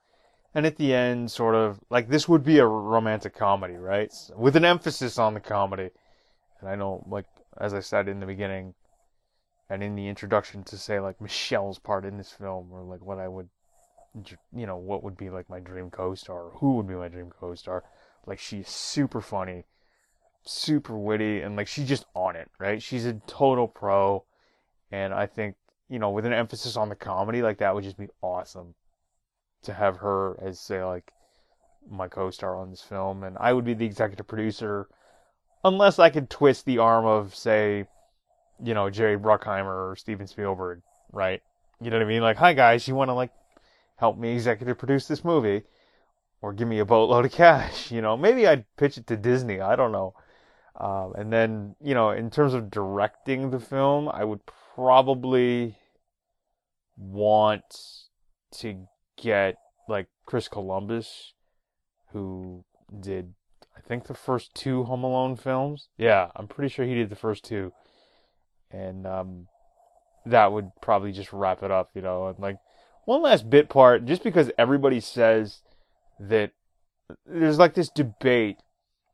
And 0.55 0.67
at 0.67 0.77
the 0.77 0.93
end, 0.95 1.31
sort 1.31 1.55
of 1.55 1.81
like 1.89 2.09
this 2.09 2.29
would 2.29 2.45
be 2.45 2.59
a 2.59 2.67
romantic 2.67 3.35
comedy, 3.35 3.77
right? 3.77 4.13
With 4.37 4.55
an 4.55 4.67
emphasis 4.67 5.19
on 5.19 5.33
the 5.33 5.41
comedy. 5.41 5.91
And 6.61 6.69
I 6.69 6.75
know, 6.75 7.05
like 7.09 7.25
as 7.59 7.73
I 7.73 7.81
said 7.81 8.07
in 8.09 8.21
the 8.21 8.27
beginning, 8.27 8.75
and 9.71 9.83
in 9.83 9.95
the 9.95 10.09
introduction, 10.09 10.65
to 10.65 10.77
say 10.77 11.01
like 11.01 11.21
Michelle's 11.21 11.79
part 11.79 12.05
in 12.05 12.19
this 12.19 12.31
film, 12.31 12.69
or 12.73 12.83
like 12.83 13.01
what 13.01 13.19
I 13.19 13.29
would, 13.29 13.49
you 14.55 14.67
know, 14.67 14.77
what 14.77 15.03
would 15.03 15.17
be 15.17 15.31
like 15.31 15.49
my 15.49 15.61
dream 15.61 15.91
co-star, 15.91 16.45
or 16.45 16.51
who 16.59 16.77
would 16.77 16.87
be 16.87 16.95
my 16.95 17.09
dream 17.09 17.31
co-star. 17.31 17.85
Like 18.27 18.39
she's 18.39 18.69
super 18.69 19.21
funny, 19.21 19.65
super 20.45 20.97
witty, 20.97 21.41
and 21.41 21.57
like 21.57 21.69
she's 21.69 21.89
just 21.89 22.05
on 22.15 22.37
it, 22.37 22.51
right? 22.59 22.83
She's 22.83 23.07
a 23.07 23.15
total 23.27 23.69
pro, 23.69 24.25
and 24.91 25.15
I 25.15 25.27
think 25.27 25.57
you 25.89 25.99
know, 25.99 26.11
with 26.11 26.25
an 26.25 26.33
emphasis 26.33 26.77
on 26.77 26.89
the 26.89 26.95
comedy, 26.95 27.43
like 27.43 27.59
that 27.59 27.75
would 27.75 27.85
just 27.85 27.99
be 27.99 28.09
awesome 28.23 28.75
to 29.63 29.75
have 29.75 29.99
her 29.99 30.39
as 30.43 30.59
say 30.59 30.83
like 30.83 31.13
my 31.91 32.09
co-star 32.09 32.57
on 32.57 32.71
this 32.71 32.83
film, 32.83 33.25
and 33.25 33.37
I 33.39 33.53
would 33.53 33.65
be 33.65 33.75
the 33.75 33.85
executive 33.85 34.27
producer, 34.27 34.89
unless 35.65 35.99
I 35.99 36.11
could 36.11 36.31
twist 36.31 36.65
the 36.65 36.79
arm 36.79 37.05
of 37.05 37.35
say, 37.35 37.87
you 38.63 38.75
know, 38.75 38.91
Jerry 38.91 39.17
Bruckheimer 39.19 39.91
or 39.91 39.97
Steven 39.97 40.27
Spielberg, 40.27 40.83
right? 41.13 41.43
You 41.81 41.91
know 41.91 41.97
what 41.97 42.05
I 42.05 42.09
mean? 42.09 42.23
Like, 42.23 42.37
hi 42.37 42.53
guys, 42.53 42.89
you 42.89 42.95
want 42.95 43.09
to 43.09 43.15
like 43.15 43.31
help 43.97 44.19
me 44.19 44.33
executive 44.33 44.79
produce 44.79 45.07
this 45.07 45.25
movie, 45.25 45.63
or 46.41 46.53
give 46.53 46.69
me 46.69 46.81
a 46.81 46.85
boatload 46.85 47.25
of 47.25 47.33
cash? 47.33 47.91
You 47.91 48.03
know, 48.03 48.17
maybe 48.17 48.47
I'd 48.47 48.65
pitch 48.77 48.99
it 48.99 49.07
to 49.09 49.17
Disney. 49.17 49.61
I 49.61 49.77
don't 49.77 49.93
know. 49.93 50.15
Um, 50.75 51.13
and 51.17 51.33
then, 51.33 51.77
you 51.81 51.95
know, 51.95 52.11
in 52.11 52.31
terms 52.31 52.55
of 52.55 52.71
directing 52.71 53.51
the 53.51 53.61
film, 53.61 54.09
I 54.09 54.25
would 54.25 54.41
probably 54.75 55.77
want 56.97 57.63
to 58.59 58.87
get 59.17 59.57
like 59.89 60.07
Chris 60.27 60.49
Columbus, 60.49 61.35
who 62.13 62.65
did 62.99 63.35
I 63.77 63.81
think 63.81 64.07
the 64.07 64.15
first 64.15 64.55
two 64.55 64.85
Home 64.85 65.05
Alone 65.05 65.37
films. 65.37 65.89
Yeah, 65.97 66.31
I'm 66.37 66.49
pretty 66.49 66.73
sure 66.73 66.85
he 66.85 66.95
did 66.95 67.11
the 67.11 67.17
first 67.17 67.45
two, 67.45 67.73
and 68.73 69.07
um, 69.07 69.47
that 70.27 70.53
would 70.53 70.71
probably 70.81 71.13
just 71.13 71.33
wrap 71.33 71.63
it 71.63 71.71
up, 71.71 71.91
you 71.95 72.03
know. 72.03 72.29
And 72.29 72.39
like 72.39 72.59
one 73.05 73.23
last 73.23 73.49
bit 73.49 73.69
part, 73.69 74.05
just 74.05 74.23
because 74.23 74.51
everybody 74.59 75.01
says 75.01 75.63
that 76.21 76.53
there's 77.27 77.59
like 77.59 77.75
this 77.75 77.91
debate, 77.91 78.59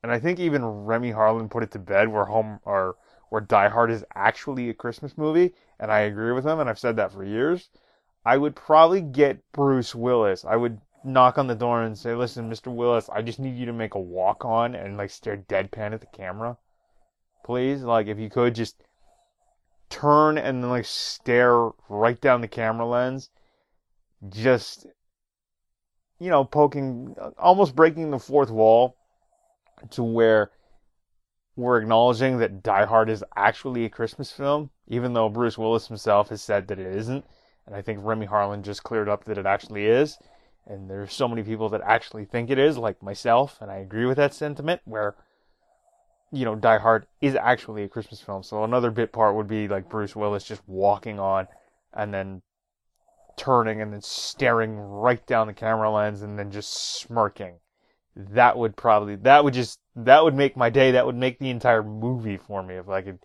and 0.03 0.13
I 0.13 0.19
think 0.19 0.39
even 0.39 0.65
Renny 0.65 1.13
Harlin 1.13 1.51
put 1.51 1.63
it 1.63 1.71
to 1.73 1.79
bed 1.79 2.09
where 2.09 2.27
Home 2.27 2.61
or 2.65 2.97
where 3.31 3.41
Die 3.41 3.69
Hard 3.69 3.91
is 3.91 4.05
actually 4.15 4.71
a 4.71 4.75
Christmas 4.75 5.19
movie, 5.19 5.55
and 5.79 5.91
I 5.91 6.01
agree 6.01 6.33
with 6.33 6.47
him, 6.47 6.61
and 6.61 6.69
I've 6.69 6.79
said 6.79 6.97
that 6.97 7.13
for 7.13 7.25
years. 7.25 7.69
I 8.25 8.37
would 8.37 8.57
probably 8.57 9.01
get 9.01 9.43
Bruce 9.53 9.95
Willis. 9.95 10.45
I 10.45 10.57
would 10.57 10.81
knock 11.05 11.39
on 11.39 11.47
the 11.47 11.55
door 11.55 11.83
and 11.83 11.97
say, 11.97 12.15
"Listen, 12.15 12.51
Mr. 12.51 12.75
Willis, 12.75 13.09
I 13.09 13.23
just 13.23 13.39
need 13.39 13.57
you 13.57 13.67
to 13.67 13.73
make 13.73 13.95
a 13.95 14.01
walk 14.01 14.45
on 14.45 14.75
and 14.75 14.97
like 14.97 15.11
stare 15.11 15.39
deadpan 15.39 15.93
at 15.95 16.01
the 16.01 16.07
camera, 16.07 16.59
please. 17.45 17.83
Like 17.83 18.07
if 18.07 18.19
you 18.19 18.29
could 18.29 18.55
just 18.55 18.83
turn 19.89 20.39
and 20.39 20.63
then 20.63 20.71
like 20.71 20.85
stare 20.85 21.71
right 21.89 22.21
down 22.21 22.41
the 22.41 22.49
camera 22.49 22.87
lens, 22.87 23.31
just 24.29 24.87
you 26.19 26.31
know, 26.31 26.45
poking, 26.45 27.15
almost 27.39 27.77
breaking 27.77 28.11
the 28.11 28.19
fourth 28.19 28.51
wall 28.51 28.97
to 29.91 30.03
where 30.03 30.51
we're 31.57 31.81
acknowledging 31.81 32.39
that 32.39 32.63
Die 32.63 32.87
Hard 32.87 33.11
is 33.11 33.25
actually 33.37 33.85
a 33.85 33.91
Christmas 33.91 34.33
film, 34.33 34.71
even 34.87 35.13
though 35.13 35.29
Bruce 35.29 35.59
Willis 35.59 35.89
himself 35.89 36.29
has 36.29 36.43
said 36.43 36.69
that 36.69 36.79
it 36.79 36.95
isn't. 36.95 37.25
And 37.67 37.77
I 37.77 37.83
think 37.83 38.01
Renny 38.03 38.27
Harlin 38.27 38.63
just 38.63 38.83
cleared 38.83 39.09
up 39.09 39.25
that 39.25 39.39
it 39.39 39.47
actually 39.47 39.87
is. 39.87 40.19
And 40.67 40.91
there's 40.91 41.13
so 41.13 41.29
many 41.29 41.43
people 41.43 41.69
that 41.71 41.83
actually 41.85 42.25
think 42.25 42.51
it 42.51 42.59
is, 42.59 42.79
like 42.79 43.03
myself, 43.03 43.59
and 43.61 43.71
I 43.71 43.77
agree 43.77 44.07
with 44.07 44.17
that 44.17 44.35
sentiment, 44.35 44.81
where, 44.85 45.17
you 46.31 46.45
know, 46.45 46.55
Die 46.55 46.79
Hard 46.79 47.07
is 47.21 47.35
actually 47.35 47.85
a 47.85 47.89
Christmas 47.89 48.21
film. 48.21 48.43
So 48.43 48.65
another 48.65 48.91
bit 48.91 49.13
part 49.13 49.35
would 49.35 49.49
be 49.49 49.69
like 49.69 49.89
Bruce 49.89 50.15
Willis 50.15 50.45
just 50.45 50.63
walking 50.67 51.19
on 51.19 51.49
and 51.95 52.13
then 52.13 52.43
turning 53.37 53.81
and 53.81 53.93
then 53.93 54.03
staring 54.03 54.77
right 54.77 55.25
down 55.27 55.47
the 55.47 55.53
camera 55.53 55.91
lens 55.91 56.23
and 56.23 56.39
then 56.39 56.51
just 56.51 56.99
smirking. 56.99 57.55
That 58.15 58.59
would 58.59 58.77
probably, 58.77 59.17
that 59.17 59.45
would 59.45 59.55
just, 59.55 59.79
that 59.97 60.25
would 60.25 60.35
make 60.35 60.57
my 60.57 60.71
day. 60.71 60.93
That 60.93 61.07
would 61.07 61.17
make 61.17 61.39
the 61.39 61.51
entire 61.51 61.83
movie 61.83 62.37
for 62.37 62.63
me 62.63 62.75
if 62.75 62.89
I 62.89 63.01
could 63.01 63.21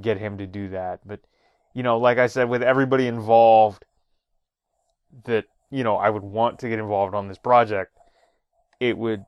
get 0.00 0.18
him 0.18 0.38
to 0.38 0.46
do 0.46 0.70
that. 0.70 1.06
But 1.06 1.20
you 1.74 1.82
know, 1.82 1.98
like 1.98 2.18
I 2.18 2.26
said, 2.26 2.48
with 2.48 2.62
everybody 2.62 3.06
involved 3.06 3.84
that, 5.24 5.44
you 5.70 5.84
know, 5.84 5.96
I 5.96 6.10
would 6.10 6.22
want 6.22 6.58
to 6.60 6.68
get 6.68 6.78
involved 6.78 7.14
on 7.14 7.28
this 7.28 7.38
project, 7.38 7.96
it 8.80 8.96
would 8.98 9.24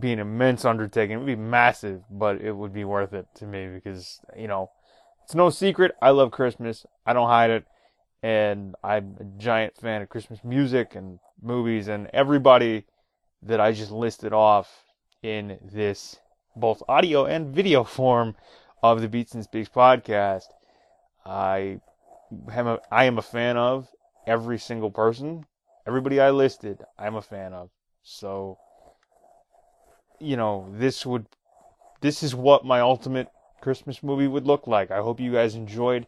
be 0.00 0.12
an 0.12 0.18
immense 0.18 0.64
undertaking. 0.64 1.14
It 1.14 1.18
would 1.18 1.26
be 1.26 1.36
massive, 1.36 2.02
but 2.10 2.40
it 2.40 2.52
would 2.52 2.72
be 2.72 2.84
worth 2.84 3.12
it 3.12 3.26
to 3.36 3.46
me 3.46 3.68
because, 3.68 4.20
you 4.36 4.48
know, 4.48 4.70
it's 5.24 5.34
no 5.34 5.50
secret. 5.50 5.92
I 6.00 6.10
love 6.10 6.30
Christmas. 6.30 6.86
I 7.04 7.12
don't 7.12 7.28
hide 7.28 7.50
it. 7.50 7.64
And 8.22 8.74
I'm 8.82 9.16
a 9.20 9.24
giant 9.40 9.76
fan 9.76 10.02
of 10.02 10.08
Christmas 10.08 10.40
music 10.44 10.94
and 10.94 11.18
movies 11.42 11.88
and 11.88 12.08
everybody 12.12 12.84
that 13.42 13.60
I 13.60 13.72
just 13.72 13.90
listed 13.90 14.32
off 14.32 14.84
in 15.22 15.58
this 15.62 16.16
both 16.54 16.82
audio 16.88 17.26
and 17.26 17.54
video 17.54 17.84
form 17.98 18.34
of 18.82 19.00
the 19.00 19.08
Beats 19.08 19.34
and 19.34 19.44
Speaks 19.44 19.68
podcast. 19.68 20.44
I 21.24 21.80
am 22.52 22.66
a, 22.66 22.78
I 22.90 23.04
am 23.04 23.18
a 23.18 23.22
fan 23.22 23.56
of 23.56 23.88
every 24.26 24.58
single 24.58 24.90
person, 24.90 25.44
everybody 25.86 26.20
I 26.20 26.30
listed. 26.30 26.82
I'm 26.98 27.16
a 27.16 27.22
fan 27.22 27.52
of. 27.52 27.70
So, 28.02 28.58
you 30.20 30.36
know, 30.36 30.68
this 30.72 31.06
would, 31.06 31.26
this 32.00 32.22
is 32.22 32.32
what 32.34 32.64
my 32.64 32.80
ultimate 32.80 33.28
Christmas 33.60 34.02
movie 34.02 34.28
would 34.28 34.46
look 34.46 34.66
like. 34.66 34.90
I 34.90 34.98
hope 34.98 35.20
you 35.20 35.32
guys 35.32 35.54
enjoyed 35.54 36.06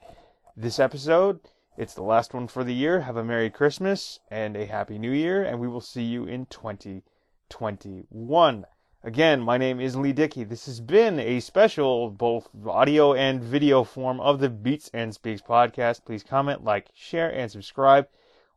this 0.57 0.79
episode. 0.79 1.41
It's 1.77 1.93
the 1.95 2.03
last 2.03 2.33
one 2.35 2.49
for 2.49 2.65
the 2.65 2.75
year. 2.75 3.01
Have 3.01 3.17
a 3.17 3.25
Merry 3.25 3.51
Christmas 3.51 4.21
and 4.31 4.57
a 4.57 4.67
Happy 4.67 4.99
New 4.99 5.13
Year, 5.13 5.45
and 5.45 5.61
we 5.61 5.69
will 5.69 5.81
see 5.81 6.03
you 6.03 6.25
in 6.25 6.47
2021. 6.47 8.65
Again, 9.05 9.41
my 9.41 9.59
name 9.59 9.81
is 9.81 9.95
Lee 9.95 10.13
Dickey. 10.13 10.43
This 10.43 10.67
has 10.67 10.81
been 10.81 11.21
a 11.21 11.39
special, 11.39 12.11
both 12.11 12.49
audio 12.67 13.15
and 13.15 13.41
video 13.41 13.85
form 13.85 14.21
of 14.21 14.41
the 14.41 14.49
Beats 14.49 14.91
and 14.93 15.15
Speaks 15.15 15.41
podcast. 15.41 16.05
Please 16.05 16.25
comment, 16.25 16.65
like, 16.65 16.89
share, 16.95 17.31
and 17.31 17.49
subscribe. 17.49 18.09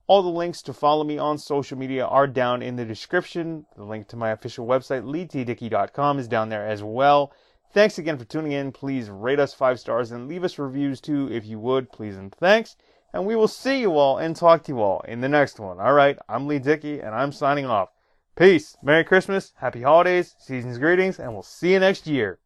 All 0.07 0.21
the 0.21 0.29
links 0.29 0.61
to 0.63 0.73
follow 0.73 1.03
me 1.03 1.17
on 1.17 1.37
social 1.37 1.77
media 1.77 2.05
are 2.05 2.27
down 2.27 2.61
in 2.61 2.75
the 2.75 2.85
description. 2.85 3.65
The 3.75 3.83
link 3.83 4.07
to 4.09 4.17
my 4.17 4.31
official 4.31 4.65
website, 4.65 5.03
leetdickey.com, 5.03 6.19
is 6.19 6.27
down 6.27 6.49
there 6.49 6.67
as 6.67 6.83
well. 6.83 7.31
Thanks 7.73 7.97
again 7.97 8.17
for 8.17 8.25
tuning 8.25 8.51
in. 8.51 8.71
Please 8.71 9.09
rate 9.09 9.39
us 9.39 9.53
five 9.53 9.79
stars 9.79 10.11
and 10.11 10.27
leave 10.27 10.43
us 10.43 10.59
reviews 10.59 10.99
too, 10.99 11.29
if 11.31 11.45
you 11.45 11.59
would, 11.59 11.91
please 11.91 12.17
and 12.17 12.33
thanks. 12.33 12.75
And 13.13 13.25
we 13.25 13.35
will 13.35 13.47
see 13.47 13.79
you 13.79 13.97
all 13.97 14.17
and 14.17 14.35
talk 14.35 14.63
to 14.63 14.71
you 14.73 14.81
all 14.81 15.01
in 15.07 15.21
the 15.21 15.29
next 15.29 15.59
one. 15.59 15.79
All 15.79 15.93
right, 15.93 16.17
I'm 16.27 16.47
Lee 16.47 16.59
Dickey, 16.59 16.99
and 16.99 17.15
I'm 17.15 17.31
signing 17.31 17.65
off. 17.65 17.89
Peace. 18.35 18.77
Merry 18.81 19.03
Christmas. 19.03 19.51
Happy 19.57 19.81
holidays. 19.81 20.35
Season's 20.39 20.77
greetings. 20.77 21.19
And 21.19 21.33
we'll 21.33 21.43
see 21.43 21.73
you 21.73 21.79
next 21.79 22.07
year. 22.07 22.39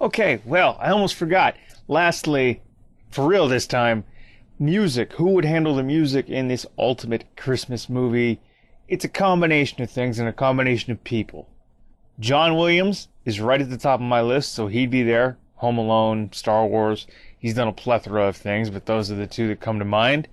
Okay, 0.00 0.40
well, 0.44 0.78
I 0.80 0.90
almost 0.90 1.16
forgot. 1.16 1.56
Lastly, 1.88 2.62
for 3.10 3.26
real 3.26 3.48
this 3.48 3.66
time, 3.66 4.04
music. 4.60 5.14
Who 5.14 5.30
would 5.30 5.46
handle 5.46 5.74
the 5.74 5.82
music 5.82 6.28
in 6.28 6.48
this 6.48 6.66
ultimate 6.78 7.24
Christmas 7.36 7.88
movie? 7.88 8.40
It's 8.88 9.04
a 9.04 9.08
combination 9.08 9.82
of 9.82 9.90
things 9.90 10.18
and 10.18 10.28
a 10.28 10.32
combination 10.32 10.92
of 10.92 11.02
people. 11.02 11.48
John 12.18 12.56
Williams 12.56 13.08
is 13.24 13.40
right 13.40 13.60
at 13.60 13.70
the 13.70 13.78
top 13.78 14.00
of 14.00 14.06
my 14.06 14.20
list, 14.20 14.52
so 14.52 14.66
he'd 14.66 14.90
be 14.90 15.02
there. 15.02 15.38
Home 15.56 15.78
Alone, 15.78 16.30
Star 16.32 16.66
Wars. 16.66 17.06
He's 17.38 17.54
done 17.54 17.68
a 17.68 17.72
plethora 17.72 18.26
of 18.26 18.36
things, 18.36 18.68
but 18.68 18.84
those 18.84 19.10
are 19.10 19.14
the 19.14 19.26
two 19.26 19.48
that 19.48 19.60
come 19.60 19.78
to 19.78 19.84
mind. 19.84 20.28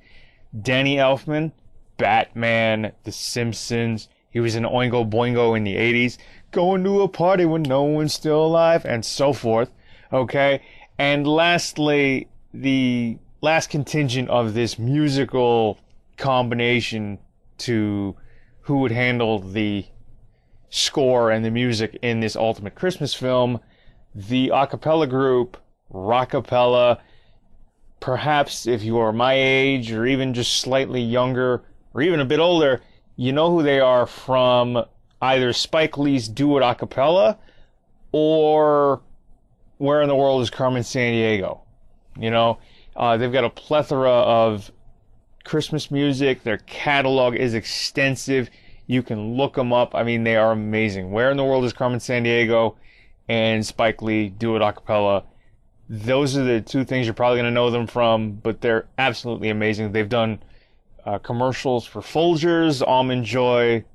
Danny 0.61 0.97
Elfman, 0.97 1.53
Batman, 1.97 2.91
The 3.03 3.11
Simpsons. 3.11 4.09
He 4.30 4.41
was 4.41 4.55
in 4.55 4.63
Oingo 4.63 5.09
Boingo 5.09 5.55
in 5.55 5.63
the 5.63 5.75
80s. 5.75 6.17
Going 6.51 6.84
to 6.84 7.01
a 7.01 7.07
party 7.07 7.45
when 7.45 7.63
no 7.63 7.84
one's 7.84 8.13
still 8.13 8.45
alive, 8.45 8.86
and 8.86 9.05
so 9.05 9.32
forth. 9.32 9.71
Okay? 10.11 10.61
And 10.97 11.25
lastly, 11.25 12.28
the 12.53 13.19
last 13.41 13.69
contingent 13.69 14.29
of 14.29 14.53
this 14.53 14.79
musical 14.79 15.77
combination 16.17 17.19
to 17.59 18.15
who 18.61 18.79
would 18.79 18.91
handle 18.91 19.39
the 19.39 19.85
score 20.69 21.31
and 21.31 21.45
the 21.45 21.51
music 21.51 21.97
in 22.01 22.19
this 22.19 22.35
ultimate 22.35 22.75
Christmas 22.75 23.13
film, 23.13 23.59
the 24.13 24.49
a 24.53 24.67
cappella 24.67 25.07
group 25.07 25.57
Rockapella. 25.93 26.99
Perhaps 27.99 28.67
if 28.67 28.83
you 28.83 28.97
are 28.97 29.13
my 29.13 29.33
age 29.33 29.91
or 29.91 30.05
even 30.05 30.33
just 30.33 30.57
slightly 30.57 31.01
younger 31.01 31.63
or 31.93 32.01
even 32.01 32.19
a 32.19 32.25
bit 32.25 32.39
older, 32.39 32.81
you 33.15 33.31
know 33.31 33.49
who 33.49 33.63
they 33.63 33.79
are 33.79 34.05
from 34.05 34.83
either 35.21 35.53
Spike 35.53 35.97
Lee's 35.97 36.27
Do 36.27 36.57
It 36.57 36.63
a 36.63 36.75
cappella 36.75 37.39
or 38.11 39.01
Where 39.77 40.01
in 40.01 40.07
the 40.07 40.15
World 40.15 40.41
is 40.41 40.49
Carmen 40.49 40.83
Sandiego? 40.83 41.61
You 42.19 42.31
know, 42.31 42.59
uh, 42.97 43.15
they've 43.15 43.31
got 43.31 43.43
a 43.43 43.49
plethora 43.49 44.09
of 44.09 44.71
Christmas 45.45 45.91
music. 45.91 46.43
Their 46.43 46.57
catalog 46.57 47.35
is 47.35 47.53
extensive. 47.53 48.49
You 48.87 49.03
can 49.03 49.35
look 49.35 49.53
them 49.53 49.71
up. 49.71 49.93
I 49.93 50.03
mean, 50.03 50.23
they 50.23 50.35
are 50.35 50.51
amazing. 50.51 51.11
Where 51.11 51.29
in 51.29 51.37
the 51.37 51.43
World 51.43 51.63
is 51.63 51.73
Carmen 51.73 51.99
Sandiego 51.99 52.75
and 53.29 53.65
Spike 53.65 54.01
Lee 54.01 54.29
Do 54.29 54.55
It 54.55 54.61
a 54.61 54.73
cappella? 54.73 55.23
Those 55.87 56.35
are 56.35 56.43
the 56.43 56.59
two 56.59 56.83
things 56.83 57.05
you're 57.05 57.13
probably 57.13 57.37
going 57.37 57.51
to 57.51 57.51
know 57.51 57.69
them 57.69 57.87
from, 57.87 58.33
but 58.33 58.61
they're 58.61 58.87
absolutely 58.97 59.49
amazing. 59.49 59.91
They've 59.91 60.09
done 60.09 60.39
uh, 61.05 61.19
commercials 61.19 61.85
for 61.85 62.01
Folgers, 62.01 62.85
Almond 62.85 63.25
Joy, 63.25 63.85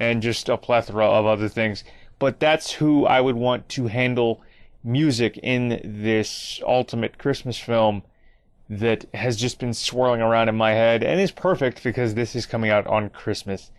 and 0.00 0.22
just 0.22 0.48
a 0.48 0.56
plethora 0.56 1.06
of 1.06 1.26
other 1.26 1.48
things. 1.48 1.84
But 2.18 2.40
that's 2.40 2.72
who 2.72 3.04
I 3.04 3.20
would 3.20 3.36
want 3.36 3.68
to 3.70 3.86
handle 3.86 4.40
music 4.82 5.38
in 5.42 5.80
this 5.84 6.60
ultimate 6.66 7.18
Christmas 7.18 7.58
film 7.58 8.02
that 8.68 9.04
has 9.14 9.36
just 9.36 9.58
been 9.58 9.74
swirling 9.74 10.20
around 10.20 10.48
in 10.48 10.56
my 10.56 10.72
head 10.72 11.02
and 11.02 11.20
is 11.20 11.30
perfect 11.30 11.82
because 11.82 12.14
this 12.14 12.34
is 12.34 12.46
coming 12.46 12.70
out 12.70 12.86
on 12.86 13.10
Christmas 13.10 13.70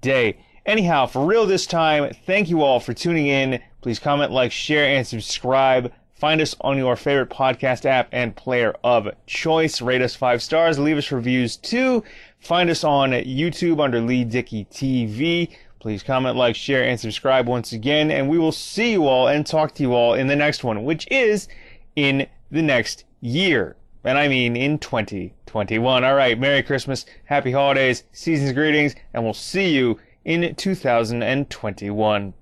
Day. 0.00 0.38
Anyhow, 0.64 1.06
for 1.06 1.24
real 1.24 1.46
this 1.46 1.66
time, 1.66 2.12
thank 2.26 2.48
you 2.48 2.62
all 2.62 2.80
for 2.80 2.92
tuning 2.92 3.26
in. 3.26 3.60
Please 3.80 3.98
comment, 3.98 4.32
like, 4.32 4.52
share, 4.52 4.86
and 4.96 5.06
subscribe. 5.06 5.92
Find 6.14 6.40
us 6.40 6.56
on 6.60 6.78
your 6.78 6.96
favorite 6.96 7.30
podcast 7.30 7.84
app 7.84 8.08
and 8.10 8.34
player 8.34 8.74
of 8.82 9.08
choice. 9.26 9.82
Rate 9.82 10.00
us 10.00 10.16
five 10.16 10.42
stars. 10.42 10.78
Leave 10.78 10.96
us 10.96 11.12
reviews 11.12 11.56
too. 11.56 12.02
Find 12.40 12.70
us 12.70 12.84
on 12.84 13.10
YouTube 13.10 13.82
under 13.82 14.00
Lee 14.00 14.24
Dickey 14.24 14.64
TV. 14.66 15.54
Please 15.78 16.02
comment, 16.02 16.36
like, 16.36 16.56
share, 16.56 16.84
and 16.84 16.98
subscribe 16.98 17.46
once 17.46 17.72
again. 17.72 18.10
And 18.10 18.28
we 18.28 18.38
will 18.38 18.50
see 18.50 18.92
you 18.92 19.06
all 19.06 19.28
and 19.28 19.46
talk 19.46 19.74
to 19.74 19.82
you 19.82 19.94
all 19.94 20.14
in 20.14 20.26
the 20.26 20.34
next 20.34 20.64
one, 20.64 20.84
which 20.84 21.06
is 21.10 21.48
in 21.94 22.26
the 22.50 22.62
next 22.62 23.04
year. 23.20 23.76
And 24.06 24.16
I 24.16 24.28
mean 24.28 24.56
in 24.56 24.78
2021. 24.78 26.04
All 26.04 26.14
right. 26.14 26.38
Merry 26.38 26.62
Christmas. 26.62 27.04
Happy 27.24 27.50
holidays. 27.50 28.04
Season's 28.12 28.52
greetings. 28.52 28.94
And 29.12 29.24
we'll 29.24 29.34
see 29.34 29.74
you 29.74 29.98
in 30.24 30.54
2021. 30.54 32.34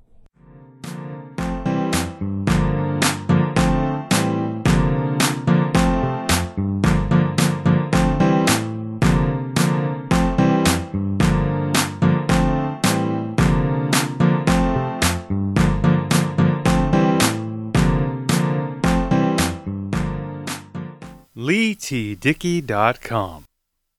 LeeTDickey.com. 21.84 23.44